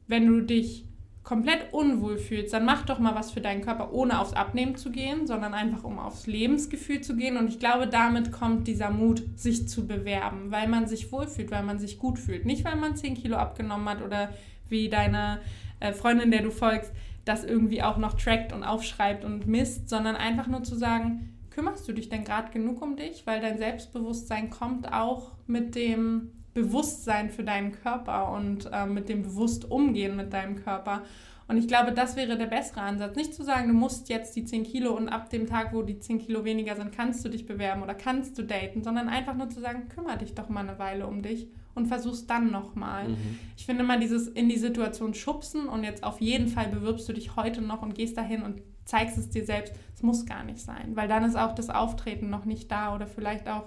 [0.07, 0.85] wenn du dich
[1.23, 4.91] komplett unwohl fühlst, dann mach doch mal was für deinen Körper, ohne aufs Abnehmen zu
[4.91, 7.37] gehen, sondern einfach um aufs Lebensgefühl zu gehen.
[7.37, 11.63] Und ich glaube, damit kommt dieser Mut, sich zu bewerben, weil man sich wohlfühlt, weil
[11.63, 12.47] man sich gut fühlt.
[12.47, 14.31] Nicht, weil man 10 Kilo abgenommen hat oder
[14.69, 15.41] wie deine
[15.79, 16.93] äh, Freundin, der du folgst,
[17.25, 21.87] das irgendwie auch noch trackt und aufschreibt und misst, sondern einfach nur zu sagen, kümmerst
[21.87, 23.27] du dich denn gerade genug um dich?
[23.27, 26.31] Weil dein Selbstbewusstsein kommt auch mit dem
[26.63, 31.03] Bewusstsein für deinen Körper und äh, mit dem bewusst umgehen mit deinem Körper.
[31.49, 33.17] Und ich glaube, das wäre der bessere Ansatz.
[33.17, 35.99] Nicht zu sagen, du musst jetzt die 10 Kilo und ab dem Tag, wo die
[35.99, 39.51] 10 Kilo weniger sind, kannst du dich bewerben oder kannst du daten, sondern einfach nur
[39.51, 43.09] zu sagen, kümmere dich doch mal eine Weile um dich und versuch's dann nochmal.
[43.09, 43.39] Mhm.
[43.57, 47.13] Ich finde mal dieses in die Situation schubsen und jetzt auf jeden Fall bewirbst du
[47.13, 49.75] dich heute noch und gehst dahin und zeigst es dir selbst.
[49.93, 53.09] Es muss gar nicht sein, weil dann ist auch das Auftreten noch nicht da oder
[53.09, 53.65] vielleicht auch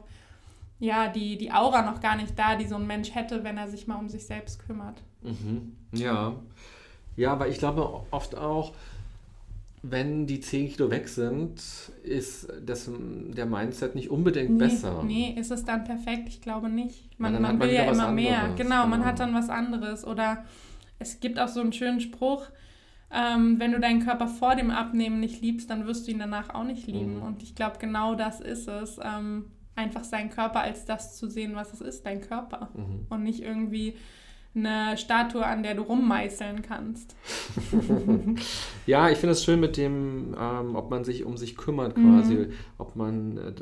[0.84, 3.70] ja, die, die Aura noch gar nicht da, die so ein Mensch hätte, wenn er
[3.70, 5.02] sich mal um sich selbst kümmert.
[5.22, 5.78] Mhm.
[5.94, 6.36] Ja.
[7.16, 8.74] Ja, aber ich glaube oft auch,
[9.82, 11.62] wenn die 10 Kilo weg sind,
[12.04, 12.90] ist das,
[13.30, 15.04] der Mindset nicht unbedingt nee, besser.
[15.04, 16.28] Nee, ist es dann perfekt?
[16.28, 17.18] Ich glaube nicht.
[17.18, 18.50] Man, man will ja immer mehr.
[18.58, 20.06] Genau, genau, man hat dann was anderes.
[20.06, 20.44] Oder
[21.00, 22.48] es gibt auch so einen schönen Spruch,
[23.10, 26.54] ähm, wenn du deinen Körper vor dem Abnehmen nicht liebst, dann wirst du ihn danach
[26.54, 27.20] auch nicht lieben.
[27.20, 27.24] Mhm.
[27.24, 29.00] Und ich glaube, genau das ist es.
[29.02, 32.70] Ähm, einfach seinen Körper als das zu sehen, was es ist, dein Körper.
[32.74, 33.08] Mhm.
[33.10, 33.96] Und nicht irgendwie
[34.56, 37.16] eine Statue, an der du rummeißeln kannst.
[38.86, 42.36] ja, ich finde es schön mit dem, ähm, ob man sich um sich kümmert quasi,
[42.36, 42.54] mhm.
[42.78, 43.54] ob man äh,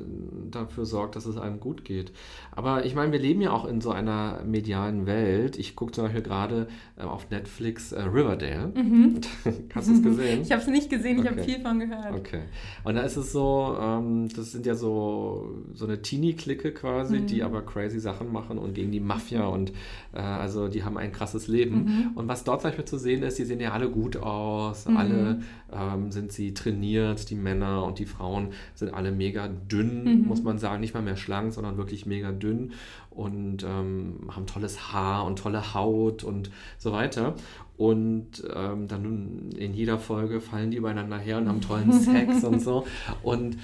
[0.49, 2.11] dafür sorgt, dass es einem gut geht.
[2.51, 5.57] Aber ich meine, wir leben ja auch in so einer medialen Welt.
[5.57, 8.73] Ich gucke zum Beispiel gerade äh, auf Netflix äh, Riverdale.
[8.75, 9.21] Mhm.
[9.73, 10.41] Hast du es gesehen?
[10.51, 11.29] Ich habe es nicht gesehen, ich okay.
[11.29, 12.13] habe viel von gehört.
[12.13, 12.41] Okay.
[12.83, 17.27] Und da ist es so, ähm, das sind ja so, so eine Teenie-Clique quasi, mhm.
[17.27, 19.71] die aber crazy Sachen machen und gegen die Mafia und
[20.13, 21.83] äh, also die haben ein krasses Leben.
[21.83, 22.11] Mhm.
[22.15, 24.97] Und was dort zum Beispiel zu sehen ist, die sehen ja alle gut aus, mhm.
[24.97, 25.39] alle
[25.71, 30.27] ähm, sind sie trainiert, die Männer und die Frauen sind alle mega dünn, mhm.
[30.27, 32.73] muss man sagen, nicht mal mehr schlank, sondern wirklich mega dünn
[33.09, 37.35] und ähm, haben tolles Haar und tolle Haut und so weiter.
[37.77, 42.61] Und ähm, dann in jeder Folge fallen die übereinander her und haben tollen Sex und
[42.61, 42.85] so.
[43.23, 43.57] Und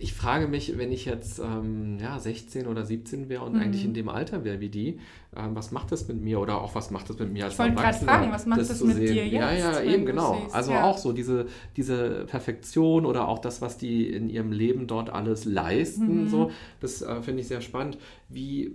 [0.00, 3.60] ich frage mich, wenn ich jetzt ähm, ja, 16 oder 17 wäre und mhm.
[3.60, 4.98] eigentlich in dem Alter wäre wie die,
[5.36, 7.58] ähm, was macht das mit mir oder auch was macht das mit mir als ich
[7.58, 9.06] wollte gerade fragen, was macht das, das mit sehen?
[9.06, 9.32] dir jetzt?
[9.32, 10.40] Ja, ja, eben, genau.
[10.42, 10.84] Siehst, also ja.
[10.84, 15.44] auch so diese, diese Perfektion oder auch das, was die in ihrem Leben dort alles
[15.44, 16.28] leisten, mhm.
[16.28, 17.98] so, das äh, finde ich sehr spannend.
[18.28, 18.72] Wie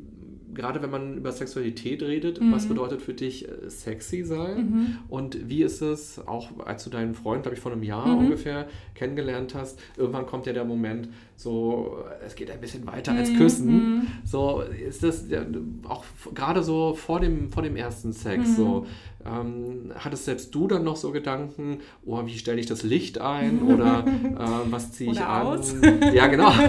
[0.53, 2.51] gerade wenn man über Sexualität redet, mhm.
[2.51, 4.57] was bedeutet für dich äh, sexy sein?
[4.57, 4.97] Mhm.
[5.07, 8.25] Und wie ist es, auch als du deinen Freund, glaube ich, vor einem Jahr mhm.
[8.25, 13.33] ungefähr kennengelernt hast, irgendwann kommt ja der Moment, so, es geht ein bisschen weiter als
[13.33, 13.67] Küssen.
[13.67, 14.07] Mhm.
[14.25, 15.45] So, ist das ja,
[15.87, 18.85] auch gerade so vor dem, vor dem ersten Sex, so,
[19.25, 19.25] mhm.
[19.25, 23.61] ähm, hattest selbst du dann noch so Gedanken, oh, wie stelle ich das Licht ein?
[23.61, 25.47] Oder äh, was ziehe ich an?
[25.47, 25.75] Aus.
[26.13, 26.51] Ja, genau.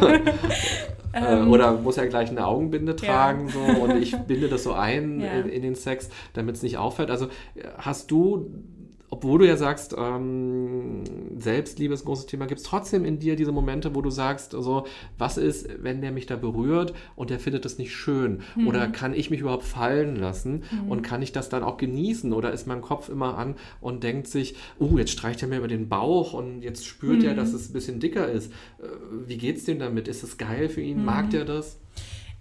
[1.13, 3.53] Äh, ähm, oder muss ja gleich eine Augenbinde tragen ja.
[3.53, 5.33] so und ich binde das so ein ja.
[5.33, 7.11] in, in, den Sex, damit es nicht auffällt.
[7.11, 7.27] Also
[7.79, 8.49] hast du,
[9.11, 11.03] obwohl du ja sagst, ähm,
[11.37, 14.55] Selbstliebe ist ein großes Thema, gibt es trotzdem in dir diese Momente, wo du sagst,
[14.55, 14.87] also,
[15.19, 18.43] was ist, wenn der mich da berührt und der findet das nicht schön?
[18.55, 18.69] Mhm.
[18.69, 20.91] Oder kann ich mich überhaupt fallen lassen mhm.
[20.91, 22.33] und kann ich das dann auch genießen?
[22.33, 25.69] Oder ist mein Kopf immer an und denkt sich, oh, jetzt streicht er mir über
[25.69, 27.27] den Bauch und jetzt spürt mhm.
[27.27, 28.53] er, dass es ein bisschen dicker ist.
[28.79, 28.87] Äh,
[29.27, 30.07] wie geht's dem damit?
[30.07, 31.05] Ist es geil für ihn?
[31.05, 31.31] Mag mhm.
[31.31, 31.81] der das?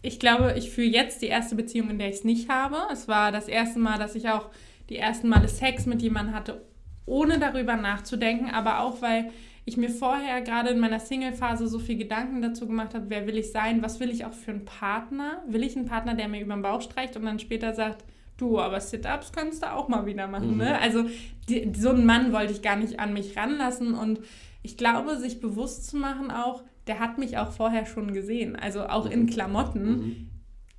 [0.04, 2.78] Ich glaube, ich fühle jetzt die erste Beziehung, in der ich es nicht habe.
[2.94, 4.50] Es war das erste Mal, dass ich auch
[4.90, 6.62] die ersten Male Sex mit jemandem hatte,
[7.06, 9.32] ohne darüber nachzudenken, aber auch weil
[9.66, 13.38] ich mir vorher gerade in meiner Single-Phase so viel Gedanken dazu gemacht habe, wer will
[13.38, 15.44] ich sein, was will ich auch für einen Partner?
[15.48, 18.04] Will ich einen Partner, der mir über den Bauch streicht und dann später sagt,
[18.38, 20.58] du, aber Sit-Ups kannst du auch mal wieder machen.
[20.58, 20.66] Ne?
[20.66, 20.70] Mhm.
[20.72, 20.82] Ne?
[20.82, 21.06] Also
[21.50, 24.20] die, so einen Mann wollte ich gar nicht an mich ranlassen und
[24.64, 28.86] ich glaube, sich bewusst zu machen auch, der hat mich auch vorher schon gesehen, also
[28.86, 29.12] auch mhm.
[29.12, 29.90] in Klamotten.
[29.90, 30.30] Mhm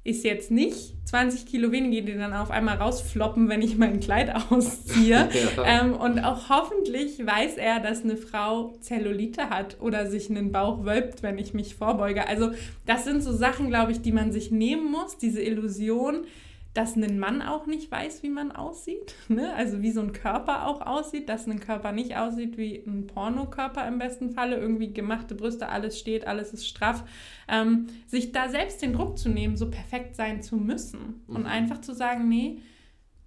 [0.03, 4.35] ist jetzt nicht 20 Kilo weniger, die dann auf einmal rausfloppen, wenn ich mein Kleid
[4.51, 5.29] ausziehe.
[5.57, 5.65] ja.
[5.65, 10.85] ähm, und auch hoffentlich weiß er, dass eine Frau Zellulite hat oder sich einen Bauch
[10.85, 12.27] wölbt, wenn ich mich vorbeuge.
[12.27, 12.53] Also
[12.87, 16.25] das sind so Sachen, glaube ich, die man sich nehmen muss, diese Illusion,
[16.73, 19.15] dass ein Mann auch nicht weiß, wie man aussieht.
[19.29, 19.55] Ne?
[19.55, 23.87] Also wie so ein Körper auch aussieht, dass ein Körper nicht aussieht wie ein Pornokörper
[23.87, 27.05] im besten Falle, irgendwie gemachte Brüste, alles steht, alles ist straff.
[27.49, 31.37] Ähm, sich da selbst den Druck zu nehmen, so perfekt sein zu müssen mhm.
[31.37, 32.61] und einfach zu sagen, nee,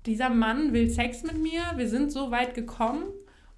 [0.05, 3.05] dieser Mann will Sex mit mir, wir sind so weit gekommen,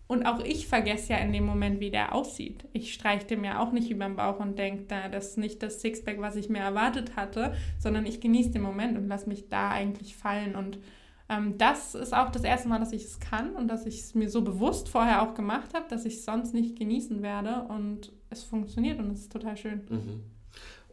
[0.07, 2.67] und auch ich vergesse ja in dem Moment, wie der aussieht.
[2.73, 5.63] Ich streiche dem ja auch nicht über den Bauch und denke, da, das ist nicht
[5.63, 9.49] das Sixpack, was ich mir erwartet hatte, sondern ich genieße den Moment und lasse mich
[9.49, 10.55] da eigentlich fallen.
[10.55, 10.77] Und
[11.27, 14.13] ähm, das ist auch das erste Mal, dass ich es kann und dass ich es
[14.13, 17.63] mir so bewusst vorher auch gemacht habe, dass ich es sonst nicht genießen werde.
[17.63, 19.81] Und es funktioniert und es ist total schön.
[19.89, 20.34] Mhm.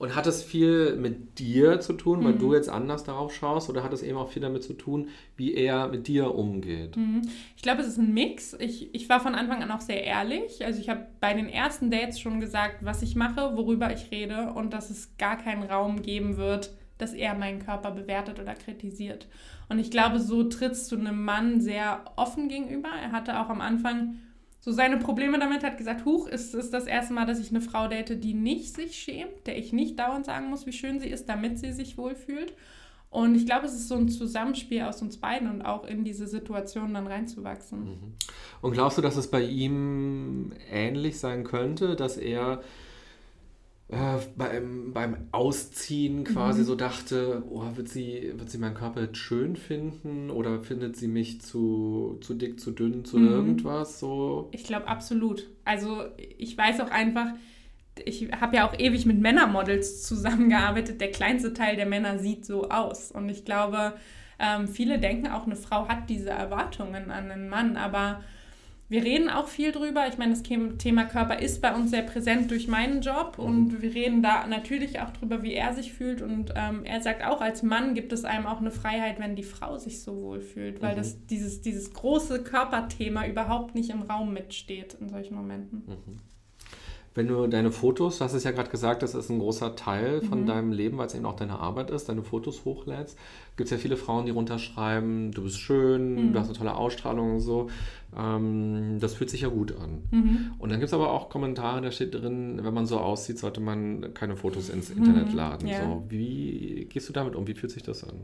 [0.03, 2.39] Und hat es viel mit dir zu tun, weil mhm.
[2.41, 5.55] du jetzt anders darauf schaust, oder hat es eben auch viel damit zu tun, wie
[5.55, 6.97] er mit dir umgeht?
[6.97, 7.23] Mhm.
[7.55, 8.57] Ich glaube, es ist ein Mix.
[8.59, 10.65] Ich, ich war von Anfang an auch sehr ehrlich.
[10.67, 14.53] Also ich habe bei den ersten Dates schon gesagt, was ich mache, worüber ich rede
[14.55, 19.29] und dass es gar keinen Raum geben wird, dass er meinen Körper bewertet oder kritisiert.
[19.69, 22.89] Und ich glaube, so trittst du einem Mann sehr offen gegenüber.
[22.89, 24.17] Er hatte auch am Anfang
[24.65, 27.61] so seine Probleme damit, hat gesagt, huch, ist es das erste Mal, dass ich eine
[27.61, 31.09] Frau date, die nicht sich schämt, der ich nicht dauernd sagen muss, wie schön sie
[31.09, 32.55] ist, damit sie sich wohlfühlt.
[33.11, 36.29] Und ich glaube, es ist so ein Zusammenspiel aus uns beiden und auch in diese
[36.29, 37.81] Situation dann reinzuwachsen.
[37.81, 38.15] Mhm.
[38.61, 42.63] Und glaubst du, dass es bei ihm ähnlich sein könnte, dass er
[43.93, 46.65] äh, beim, beim Ausziehen quasi mhm.
[46.65, 51.09] so dachte, oh, wird sie, wird sie meinen Körper jetzt schön finden oder findet sie
[51.09, 53.29] mich zu, zu dick, zu dünn, zu mhm.
[53.29, 54.49] irgendwas so?
[54.53, 55.47] Ich glaube absolut.
[55.67, 56.05] Also
[56.39, 57.35] ich weiß auch einfach,
[58.03, 60.99] ich habe ja auch ewig mit Männermodels zusammengearbeitet.
[61.03, 63.13] Der kleinste Teil der Männer sieht so aus.
[63.13, 63.93] Und ich glaube,
[64.39, 68.25] ähm, viele denken auch, eine Frau hat diese Erwartungen an einen Mann, aber
[68.93, 70.07] wir reden auch viel drüber.
[70.07, 73.45] Ich meine, das Thema Körper ist bei uns sehr präsent durch meinen Job mhm.
[73.45, 76.21] und wir reden da natürlich auch drüber, wie er sich fühlt.
[76.21, 79.45] Und ähm, er sagt auch, als Mann gibt es einem auch eine Freiheit, wenn die
[79.45, 80.99] Frau sich so wohl fühlt, weil mhm.
[80.99, 85.85] das, dieses, dieses große Körperthema überhaupt nicht im Raum mitsteht in solchen Momenten.
[85.87, 86.32] Mhm.
[87.15, 90.23] Wenn du deine Fotos, du hast es ja gerade gesagt, das ist ein großer Teil
[90.23, 90.47] von mhm.
[90.47, 93.19] deinem Leben, weil es eben auch deine Arbeit ist, deine Fotos hochlädst,
[93.57, 96.33] gibt es ja viele Frauen, die runterschreiben, du bist schön, mhm.
[96.33, 97.69] du hast eine tolle Ausstrahlung und so.
[98.17, 100.03] Ähm, das fühlt sich ja gut an.
[100.11, 100.53] Mhm.
[100.59, 103.61] Und dann gibt es aber auch Kommentare, da steht drin, wenn man so aussieht, sollte
[103.61, 105.37] man keine Fotos ins Internet mhm.
[105.37, 105.69] laden.
[105.69, 105.85] Ja.
[105.85, 107.47] So, wie gehst du damit um?
[107.47, 108.17] Wie fühlt sich das an?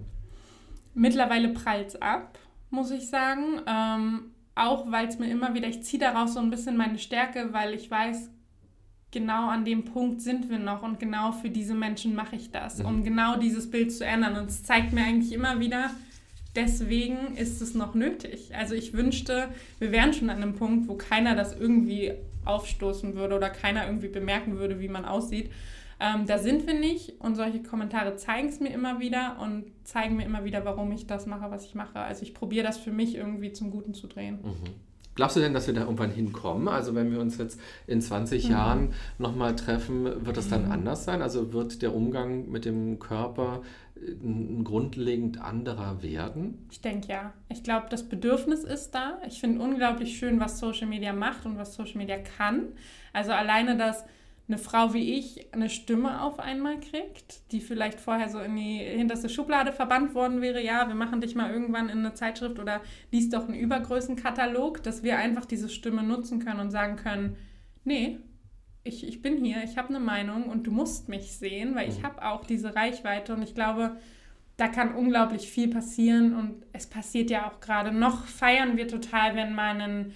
[0.94, 2.38] Mittlerweile prallt es ab,
[2.70, 3.61] muss ich sagen.
[3.66, 4.20] Ähm,
[4.55, 7.74] auch weil es mir immer wieder, ich ziehe daraus so ein bisschen meine Stärke, weil
[7.74, 8.31] ich weiß,
[9.11, 12.81] genau an dem Punkt sind wir noch und genau für diese Menschen mache ich das,
[12.81, 13.05] um mhm.
[13.05, 14.37] genau dieses Bild zu ändern.
[14.37, 15.90] Und es zeigt mir eigentlich immer wieder,
[16.55, 18.55] deswegen ist es noch nötig.
[18.55, 22.12] Also ich wünschte, wir wären schon an einem Punkt, wo keiner das irgendwie
[22.44, 25.51] aufstoßen würde oder keiner irgendwie bemerken würde, wie man aussieht.
[26.01, 30.16] Ähm, da sind wir nicht und solche Kommentare zeigen es mir immer wieder und zeigen
[30.16, 31.99] mir immer wieder, warum ich das mache, was ich mache.
[31.99, 34.38] Also ich probiere das für mich irgendwie zum Guten zu drehen.
[34.42, 34.88] Mhm.
[35.18, 36.68] Glaubst du denn, dass wir da irgendwann hinkommen?
[36.68, 38.50] Also wenn wir uns jetzt in 20 mhm.
[38.52, 40.70] Jahren nochmal treffen, wird das dann mhm.
[40.70, 41.22] anders sein?
[41.22, 43.62] Also wird der Umgang mit dem Körper
[43.96, 46.68] ein grundlegend anderer werden?
[46.70, 47.33] Ich denke ja.
[47.48, 49.18] Ich glaube, das Bedürfnis ist da.
[49.26, 52.68] Ich finde unglaublich schön, was Social Media macht und was Social Media kann.
[53.12, 54.04] Also alleine das
[54.48, 58.78] eine Frau wie ich eine Stimme auf einmal kriegt, die vielleicht vorher so in die
[58.78, 62.80] hinterste Schublade verbannt worden wäre, ja, wir machen dich mal irgendwann in eine Zeitschrift oder
[63.12, 67.37] liest doch einen Übergrößenkatalog, dass wir einfach diese Stimme nutzen können und sagen können,
[67.84, 68.18] nee,
[68.84, 71.98] ich, ich bin hier, ich habe eine Meinung und du musst mich sehen, weil ich
[71.98, 72.04] mhm.
[72.04, 73.98] habe auch diese Reichweite und ich glaube,
[74.56, 79.37] da kann unglaublich viel passieren und es passiert ja auch gerade noch, feiern wir total,
[79.37, 80.14] wenn man einen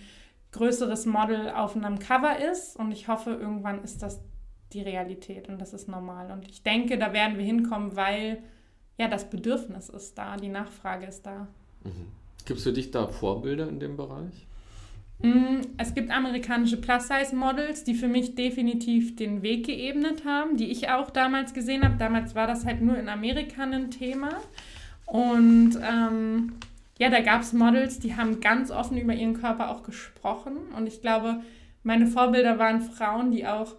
[0.53, 2.77] größeres Model auf einem Cover ist.
[2.77, 4.21] Und ich hoffe, irgendwann ist das
[4.73, 6.31] die Realität und das ist normal.
[6.31, 8.39] Und ich denke, da werden wir hinkommen, weil
[8.99, 11.49] ja das Bedürfnis ist da, die Nachfrage ist da.
[11.85, 12.09] Mhm.
[12.45, 14.47] Gibt es für dich da Vorbilder in dem Bereich?
[15.23, 20.89] Mm, es gibt amerikanische Plus-Size-Models, die für mich definitiv den Weg geebnet haben, die ich
[20.89, 21.97] auch damals gesehen habe.
[21.97, 24.31] Damals war das halt nur in Amerika ein Thema.
[25.07, 26.55] Und ähm,
[27.03, 30.57] ja, da gab es Models, die haben ganz offen über ihren Körper auch gesprochen.
[30.77, 31.43] Und ich glaube,
[31.83, 33.75] meine Vorbilder waren Frauen, die auch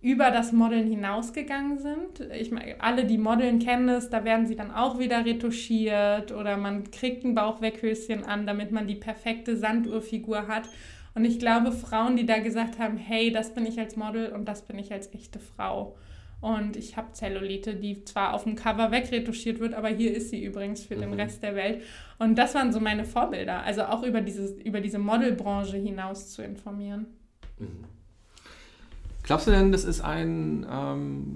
[0.00, 2.20] über das Modeln hinausgegangen sind.
[2.32, 6.56] Ich meine, alle, die Modeln kennen es, da werden sie dann auch wieder retuschiert oder
[6.56, 10.66] man kriegt ein Bauchweckhöschen an, damit man die perfekte Sanduhrfigur hat.
[11.14, 14.46] Und ich glaube, Frauen, die da gesagt haben, hey, das bin ich als Model und
[14.46, 15.94] das bin ich als echte Frau.
[16.40, 20.42] Und ich habe Zellulite, die zwar auf dem Cover wegretuschiert wird, aber hier ist sie
[20.42, 21.00] übrigens für mhm.
[21.00, 21.82] den Rest der Welt.
[22.18, 26.42] Und das waren so meine Vorbilder, also auch über, dieses, über diese Modelbranche hinaus zu
[26.42, 27.06] informieren.
[27.58, 27.84] Mhm.
[29.22, 31.34] Glaubst du denn, das ist ein ähm,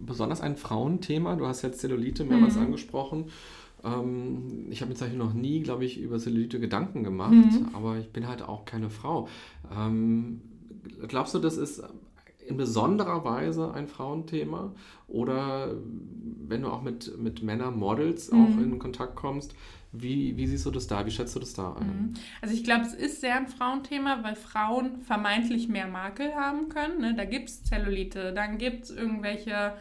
[0.00, 1.36] besonders ein Frauenthema?
[1.36, 2.62] Du hast jetzt Zellulite mehrmals mhm.
[2.62, 3.26] angesprochen.
[3.84, 7.68] Ähm, ich habe mir tatsächlich noch nie, glaube ich, über Cellulite Gedanken gemacht, mhm.
[7.74, 9.28] aber ich bin halt auch keine Frau.
[9.70, 10.40] Ähm,
[11.06, 11.82] glaubst du, das ist
[12.46, 14.74] in besonderer Weise ein Frauenthema?
[15.08, 15.74] Oder
[16.48, 18.44] wenn du auch mit, mit Männer-Models mhm.
[18.44, 19.54] auch in Kontakt kommst,
[19.92, 21.06] wie, wie siehst du das da?
[21.06, 21.86] Wie schätzt du das da ein?
[21.86, 22.14] Mhm.
[22.42, 27.00] Also ich glaube, es ist sehr ein Frauenthema, weil Frauen vermeintlich mehr Makel haben können.
[27.00, 27.14] Ne?
[27.14, 29.74] Da gibt es Zellulite, dann gibt es irgendwelche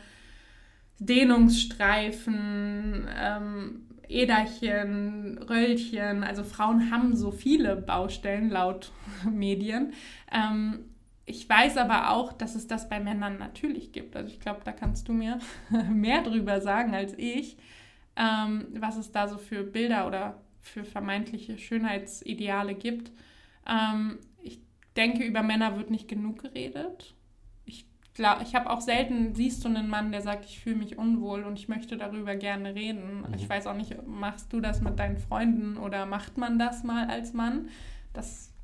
[1.00, 6.24] Dehnungsstreifen, ähm, Äderchen, Röllchen.
[6.24, 8.92] Also Frauen haben so viele Baustellen laut
[9.32, 9.94] Medien.
[10.32, 10.86] Ähm,
[11.26, 14.16] ich weiß aber auch, dass es das bei Männern natürlich gibt.
[14.16, 15.40] Also ich glaube, da kannst du mir
[15.92, 17.58] mehr drüber sagen als ich,
[18.16, 23.12] ähm, was es da so für Bilder oder für vermeintliche Schönheitsideale gibt.
[23.68, 24.60] Ähm, ich
[24.96, 27.16] denke, über Männer wird nicht genug geredet.
[27.66, 31.44] Ich, ich habe auch selten, siehst du einen Mann, der sagt, ich fühle mich unwohl
[31.44, 33.22] und ich möchte darüber gerne reden.
[33.22, 33.34] Mhm.
[33.36, 37.08] Ich weiß auch nicht, machst du das mit deinen Freunden oder macht man das mal
[37.08, 37.70] als Mann?
[38.14, 38.55] Das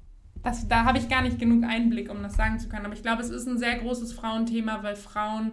[0.43, 2.85] das, da habe ich gar nicht genug Einblick, um das sagen zu können.
[2.85, 5.51] Aber ich glaube, es ist ein sehr großes Frauenthema, weil Frauen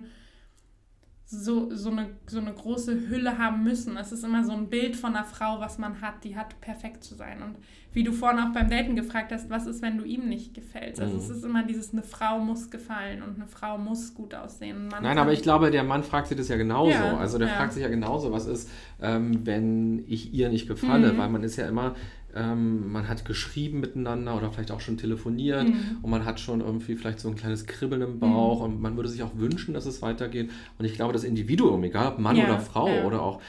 [1.30, 3.98] so, so, eine, so eine große Hülle haben müssen.
[3.98, 7.04] Es ist immer so ein Bild von einer Frau, was man hat, die hat perfekt
[7.04, 7.42] zu sein.
[7.42, 7.56] Und
[7.92, 11.00] wie du vorhin auch beim Daten gefragt hast, was ist, wenn du ihm nicht gefällst?
[11.02, 11.20] Also mhm.
[11.20, 14.88] es ist immer dieses, eine Frau muss gefallen und eine Frau muss gut aussehen.
[14.88, 16.92] Nein, aber ich glaube, der Mann fragt sich das ja genauso.
[16.92, 17.54] Ja, also der ja.
[17.54, 18.70] fragt sich ja genauso, was ist,
[19.02, 21.12] ähm, wenn ich ihr nicht gefalle?
[21.12, 21.18] Mhm.
[21.18, 21.94] Weil man ist ja immer
[22.34, 25.98] ähm, man hat geschrieben miteinander oder vielleicht auch schon telefoniert mhm.
[26.02, 28.64] und man hat schon irgendwie vielleicht so ein kleines Kribbeln im Bauch mhm.
[28.64, 30.50] und man würde sich auch wünschen, dass es weitergeht.
[30.78, 33.04] Und ich glaube, das Individuum, egal ob Mann ja, oder Frau ja.
[33.04, 33.40] oder auch,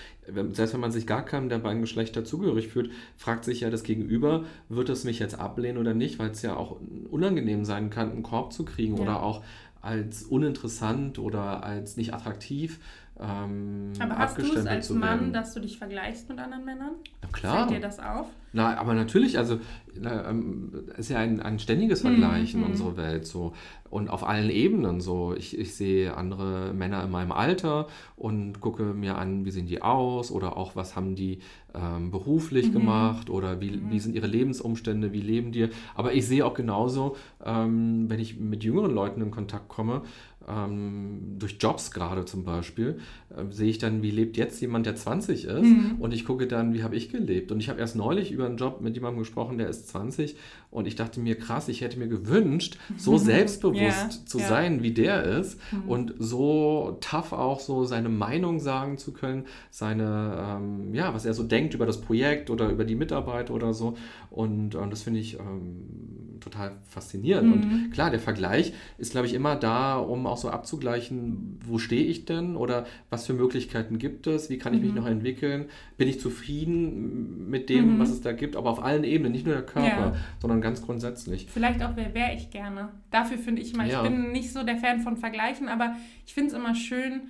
[0.51, 3.83] selbst wenn man sich gar keinem der beiden Geschlechter zugehörig fühlt, fragt sich ja das
[3.83, 6.77] Gegenüber, wird es mich jetzt ablehnen oder nicht, weil es ja auch
[7.09, 9.03] unangenehm sein kann, einen Korb zu kriegen ja.
[9.03, 9.43] oder auch
[9.81, 12.79] als uninteressant oder als nicht attraktiv
[13.21, 16.91] ähm, Aber hast du es als Mann, dass du dich vergleichst mit anderen Männern?
[17.21, 17.67] Na klar.
[17.67, 18.27] Fällt dir das auf?
[18.51, 19.59] Na, aber natürlich, also
[19.99, 22.67] na, ähm, ist ja ein, ein ständiges Vergleichen mhm.
[22.67, 23.53] unserer Welt so
[23.89, 25.35] und auf allen Ebenen so.
[25.37, 29.81] Ich, ich sehe andere Männer in meinem Alter und gucke mir an, wie sehen die
[29.81, 31.39] aus oder auch was haben die
[31.75, 32.73] ähm, beruflich mhm.
[32.73, 33.91] gemacht oder wie, mhm.
[33.91, 35.67] wie sind ihre Lebensumstände, wie leben die.
[35.93, 40.01] Aber ich sehe auch genauso, ähm, wenn ich mit jüngeren Leuten in Kontakt komme,
[40.47, 42.99] ähm, durch Jobs gerade zum Beispiel,
[43.29, 45.97] äh, sehe ich dann, wie lebt jetzt jemand, der 20 ist mhm.
[45.99, 47.51] und ich gucke dann, wie habe ich gelebt.
[47.51, 50.35] Und ich habe erst neulich über einen Job mit jemandem gesprochen, der ist 20
[50.71, 54.47] und ich dachte mir, krass, ich hätte mir gewünscht, so selbstbewusst ja, zu ja.
[54.47, 55.89] sein, wie der ist mhm.
[55.89, 61.33] und so tough auch so seine Meinung sagen zu können, seine, ähm, ja, was er
[61.33, 63.95] so denkt über das Projekt oder über die Mitarbeit oder so.
[64.29, 67.47] Und, und das finde ich ähm, total faszinierend.
[67.47, 67.71] Mhm.
[67.71, 72.05] Und klar, der Vergleich ist, glaube ich, immer da, um auch so abzugleichen, wo stehe
[72.05, 74.87] ich denn oder was für Möglichkeiten gibt es, wie kann ich mhm.
[74.87, 75.65] mich noch entwickeln,
[75.97, 77.99] bin ich zufrieden mit dem, mhm.
[77.99, 80.15] was es da gibt, aber auf allen Ebenen, nicht nur der Körper, ja.
[80.41, 81.47] sondern ganz grundsätzlich.
[81.49, 82.89] Vielleicht auch, wer wäre ich gerne.
[83.11, 84.03] Dafür finde ich immer, ja.
[84.03, 87.21] ich bin nicht so der Fan von Vergleichen, aber ich finde es immer schön,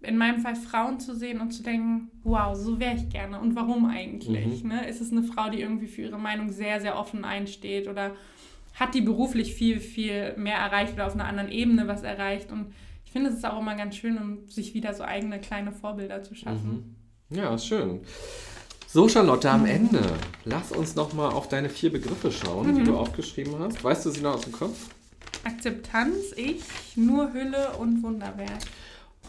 [0.00, 3.56] in meinem Fall Frauen zu sehen und zu denken, wow, so wäre ich gerne und
[3.56, 4.62] warum eigentlich?
[4.62, 4.70] Mhm.
[4.70, 4.88] Ne?
[4.88, 8.12] Ist es eine Frau, die irgendwie für ihre Meinung sehr, sehr offen einsteht oder
[8.78, 12.52] hat die beruflich viel, viel mehr erreicht oder auf einer anderen Ebene was erreicht.
[12.52, 12.72] Und
[13.04, 16.22] ich finde, es ist auch immer ganz schön, um sich wieder so eigene kleine Vorbilder
[16.22, 16.96] zu schaffen.
[17.28, 17.36] Mhm.
[17.36, 18.00] Ja, ist schön.
[18.86, 20.00] So, Charlotte, am Ende,
[20.44, 22.76] lass uns nochmal auf deine vier Begriffe schauen, mhm.
[22.76, 23.82] die du aufgeschrieben hast.
[23.84, 24.88] Weißt du sie noch aus dem Kopf?
[25.44, 26.62] Akzeptanz, ich,
[26.96, 28.60] nur Hülle und Wunderwerk.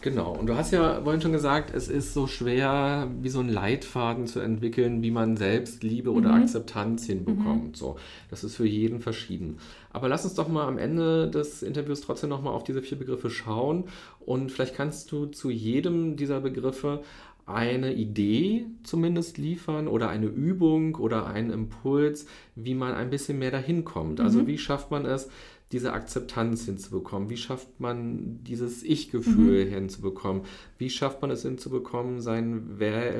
[0.02, 3.50] Genau, und du hast ja vorhin schon gesagt, es ist so schwer, wie so einen
[3.50, 6.42] Leitfaden zu entwickeln, wie man selbst Liebe oder mhm.
[6.42, 7.68] Akzeptanz hinbekommt.
[7.68, 7.74] Mhm.
[7.74, 7.96] So,
[8.30, 9.58] das ist für jeden verschieden.
[9.92, 13.30] Aber lass uns doch mal am Ende des Interviews trotzdem nochmal auf diese vier Begriffe
[13.30, 13.84] schauen
[14.20, 17.02] und vielleicht kannst du zu jedem dieser Begriffe
[17.46, 23.50] eine Idee zumindest liefern oder eine Übung oder einen Impuls, wie man ein bisschen mehr
[23.50, 24.20] dahin kommt.
[24.20, 24.46] Also mhm.
[24.46, 25.28] wie schafft man es,
[25.72, 27.30] diese Akzeptanz hinzubekommen?
[27.30, 29.70] Wie schafft man dieses Ich-Gefühl mhm.
[29.70, 30.42] hinzubekommen?
[30.78, 32.76] Wie schafft man es hinzubekommen, sein,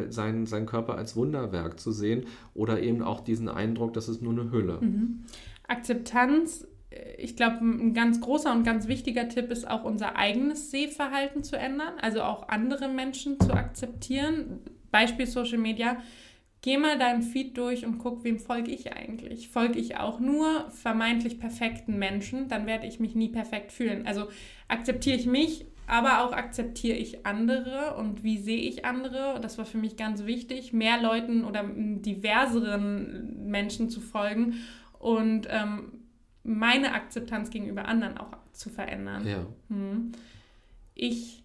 [0.09, 4.33] sein, sein Körper als Wunderwerk zu sehen oder eben auch diesen Eindruck, dass es nur
[4.33, 4.79] eine Hülle?
[4.81, 5.25] Mhm.
[5.69, 10.73] Akzeptanz, äh, ich glaube, ein ganz großer und ganz wichtiger Tipp ist auch unser eigenes
[10.73, 14.59] Sehverhalten zu ändern, also auch andere Menschen zu akzeptieren.
[14.91, 15.99] Beispiel Social Media
[16.63, 19.49] Geh mal deinen Feed durch und guck, wem folge ich eigentlich.
[19.49, 24.07] Folge ich auch nur vermeintlich perfekten Menschen, dann werde ich mich nie perfekt fühlen.
[24.07, 24.29] Also
[24.69, 29.41] akzeptiere ich mich, aber auch akzeptiere ich andere und wie sehe ich andere.
[29.41, 34.55] Das war für mich ganz wichtig, mehr Leuten oder diverseren Menschen zu folgen
[34.99, 35.93] und ähm,
[36.43, 39.27] meine Akzeptanz gegenüber anderen auch zu verändern.
[39.27, 39.47] Ja.
[39.69, 40.13] Hm.
[40.95, 41.40] Ich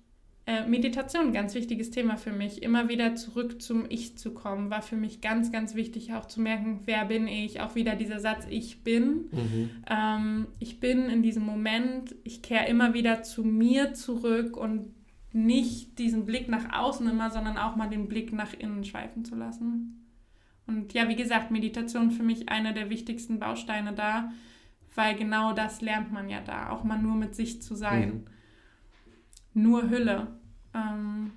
[0.48, 2.62] äh, Meditation, ganz wichtiges Thema für mich.
[2.62, 6.40] Immer wieder zurück zum Ich zu kommen, war für mich ganz, ganz wichtig, auch zu
[6.40, 7.62] merken, wer bin ich.
[7.62, 9.26] Auch wieder dieser Satz, ich bin.
[9.32, 9.70] Mhm.
[9.90, 12.14] Ähm, ich bin in diesem Moment.
[12.24, 14.94] Ich kehre immer wieder zu mir zurück und
[15.34, 19.34] nicht diesen Blick nach außen immer, sondern auch mal den Blick nach innen schweifen zu
[19.34, 20.06] lassen.
[20.68, 24.32] Und ja, wie gesagt, Meditation für mich einer der wichtigsten Bausteine da,
[24.94, 28.10] weil genau das lernt man ja da, auch mal nur mit sich zu sein.
[28.10, 28.35] Mhm
[29.56, 30.28] nur Hülle.
[30.74, 31.32] Ähm,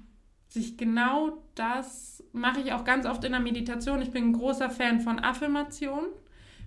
[0.48, 4.02] sich genau das mache ich auch ganz oft in der Meditation.
[4.02, 6.04] Ich bin ein großer Fan von Affirmation,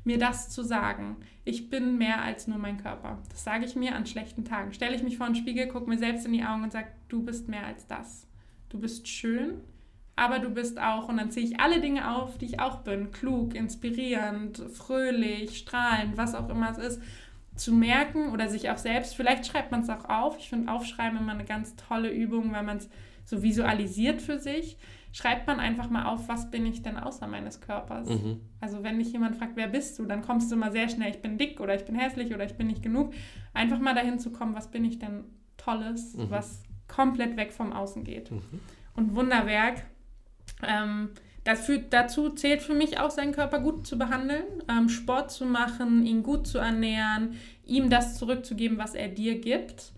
[0.04, 1.18] mir das zu sagen.
[1.44, 3.20] Ich bin mehr als nur mein Körper.
[3.30, 4.74] Das sage ich mir an schlechten Tagen.
[4.74, 7.24] Stelle ich mich vor den Spiegel, gucke mir selbst in die Augen und sage, du
[7.24, 8.28] bist mehr als das.
[8.70, 9.62] Du bist schön,
[10.16, 13.12] aber du bist auch, und dann ziehe ich alle Dinge auf, die ich auch bin.
[13.12, 17.02] Klug, inspirierend, fröhlich, strahlend, was auch immer es ist
[17.62, 20.38] zu merken oder sich auch selbst, vielleicht schreibt man es auch auf.
[20.40, 22.90] Ich finde Aufschreiben immer eine ganz tolle Übung, weil man es
[23.24, 24.78] so visualisiert für sich.
[25.14, 28.10] Schreibt man einfach mal auf, was bin ich denn außer meines Körpers?
[28.10, 28.42] Mhm.
[28.62, 31.22] Also wenn dich jemand fragt, wer bist du, dann kommst du immer sehr schnell, ich
[31.22, 33.14] bin dick oder ich bin hässlich oder ich bin nicht genug.
[33.54, 35.26] Einfach mal dahin zu kommen, was bin ich denn
[35.58, 36.32] Tolles, mhm.
[36.32, 38.32] was komplett weg vom Außen geht.
[38.32, 38.42] Mhm.
[38.96, 39.86] Und Wunderwerk,
[40.64, 41.10] ähm,
[41.44, 46.06] Dafür, dazu zählt für mich auch, seinen Körper gut zu behandeln, ähm, Sport zu machen,
[46.06, 47.36] ihn gut zu ernähren,
[47.66, 49.92] ihm das zurückzugeben, was er dir gibt.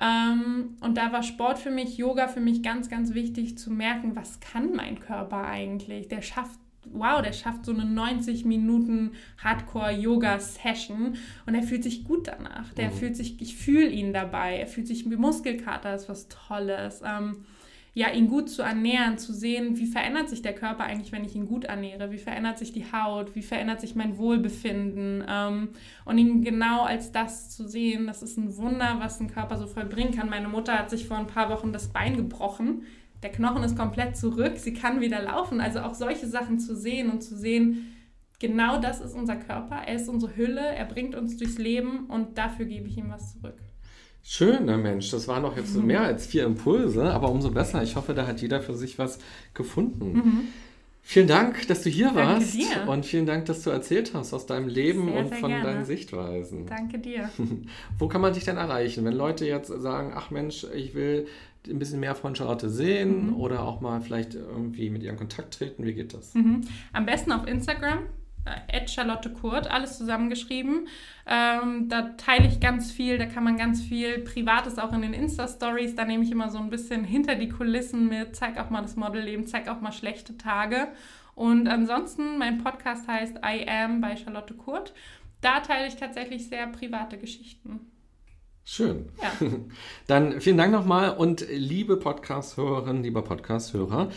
[0.00, 4.14] Ähm, und da war Sport für mich, Yoga für mich ganz, ganz wichtig zu merken,
[4.14, 6.08] was kann mein Körper eigentlich?
[6.08, 6.58] Der schafft
[6.92, 11.16] wow, der schafft so eine 90 Minuten Hardcore-Yoga-Session
[11.46, 12.72] und er fühlt sich gut danach.
[12.74, 12.94] Der mhm.
[12.94, 14.58] fühlt sich, ich fühle ihn dabei.
[14.58, 17.02] Er fühlt sich wie Muskelkater, ist was Tolles.
[17.04, 17.44] Ähm,
[17.96, 21.36] ja, ihn gut zu ernähren, zu sehen, wie verändert sich der Körper eigentlich, wenn ich
[21.36, 25.24] ihn gut ernähre, wie verändert sich die Haut, wie verändert sich mein Wohlbefinden?
[25.28, 25.68] Ähm,
[26.04, 29.68] und ihn genau als das zu sehen, das ist ein Wunder, was ein Körper so
[29.68, 30.28] vollbringen kann.
[30.28, 32.82] Meine Mutter hat sich vor ein paar Wochen das Bein gebrochen,
[33.22, 37.10] der Knochen ist komplett zurück, sie kann wieder laufen, also auch solche Sachen zu sehen
[37.10, 37.94] und zu sehen,
[38.40, 42.38] genau das ist unser Körper, er ist unsere Hülle, er bringt uns durchs Leben und
[42.38, 43.56] dafür gebe ich ihm was zurück.
[44.26, 45.10] Schön, ne Mensch.
[45.10, 47.82] Das waren doch jetzt mehr als vier Impulse, aber umso besser.
[47.82, 49.18] Ich hoffe, da hat jeder für sich was
[49.52, 50.12] gefunden.
[50.14, 50.40] Mhm.
[51.02, 52.54] Vielen Dank, dass du hier Danke warst.
[52.54, 52.88] Dir.
[52.88, 55.64] Und vielen Dank, dass du erzählt hast aus deinem Leben sehr, und sehr von gerne.
[55.64, 56.64] deinen Sichtweisen.
[56.64, 57.28] Danke dir.
[57.98, 59.04] Wo kann man dich denn erreichen?
[59.04, 61.26] Wenn Leute jetzt sagen, ach Mensch, ich will
[61.68, 63.36] ein bisschen mehr von Charlotte sehen mhm.
[63.36, 66.34] oder auch mal vielleicht irgendwie mit ihr in Kontakt treten, wie geht das?
[66.34, 66.62] Mhm.
[66.94, 67.98] Am besten auf Instagram
[68.44, 70.88] äh, Charlotte Kurt, alles zusammengeschrieben.
[71.26, 75.14] Ähm, da teile ich ganz viel, da kann man ganz viel Privates auch in den
[75.14, 75.94] Insta-Stories.
[75.94, 78.96] Da nehme ich immer so ein bisschen hinter die Kulissen mit, zeige auch mal das
[78.96, 80.88] Modelleben, zeige auch mal schlechte Tage.
[81.34, 84.94] Und ansonsten, mein Podcast heißt I Am bei Charlotte Kurt.
[85.40, 87.90] Da teile ich tatsächlich sehr private Geschichten.
[88.66, 89.10] Schön.
[89.20, 89.46] Ja.
[90.06, 94.08] Dann vielen Dank nochmal und liebe Podcast-Hörerinnen, lieber Podcast-Hörer,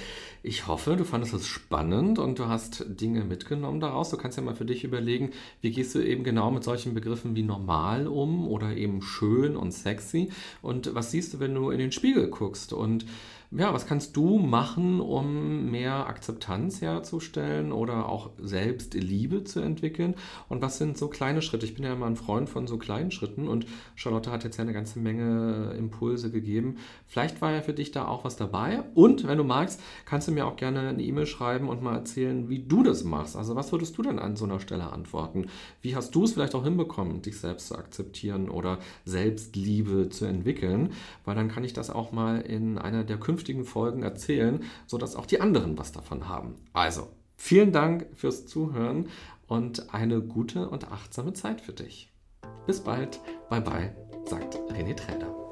[0.41, 4.09] ich hoffe, du fandest es spannend und du hast Dinge mitgenommen daraus.
[4.09, 7.35] Du kannst ja mal für dich überlegen, wie gehst du eben genau mit solchen Begriffen
[7.35, 10.29] wie normal um oder eben schön und sexy
[10.61, 13.05] und was siehst du, wenn du in den Spiegel guckst und
[13.51, 20.15] ja, was kannst du machen, um mehr Akzeptanz herzustellen oder auch Selbstliebe zu entwickeln?
[20.49, 21.65] Und was sind so kleine Schritte?
[21.65, 24.63] Ich bin ja immer ein Freund von so kleinen Schritten und Charlotte hat jetzt ja
[24.63, 26.75] eine ganze Menge Impulse gegeben.
[27.07, 28.83] Vielleicht war ja für dich da auch was dabei.
[28.95, 32.49] Und wenn du magst, kannst du mir auch gerne eine E-Mail schreiben und mal erzählen,
[32.49, 33.37] wie du das machst.
[33.37, 35.47] Also was würdest du denn an so einer Stelle antworten?
[35.81, 40.91] Wie hast du es vielleicht auch hinbekommen, dich selbst zu akzeptieren oder Selbstliebe zu entwickeln?
[41.23, 45.15] Weil dann kann ich das auch mal in einer der künftigen künftigen Folgen erzählen, sodass
[45.15, 46.55] auch die anderen was davon haben.
[46.73, 49.09] Also, vielen Dank fürs Zuhören
[49.47, 52.11] und eine gute und achtsame Zeit für dich.
[52.65, 53.19] Bis bald.
[53.49, 55.46] Bye bye, sagt René Träder.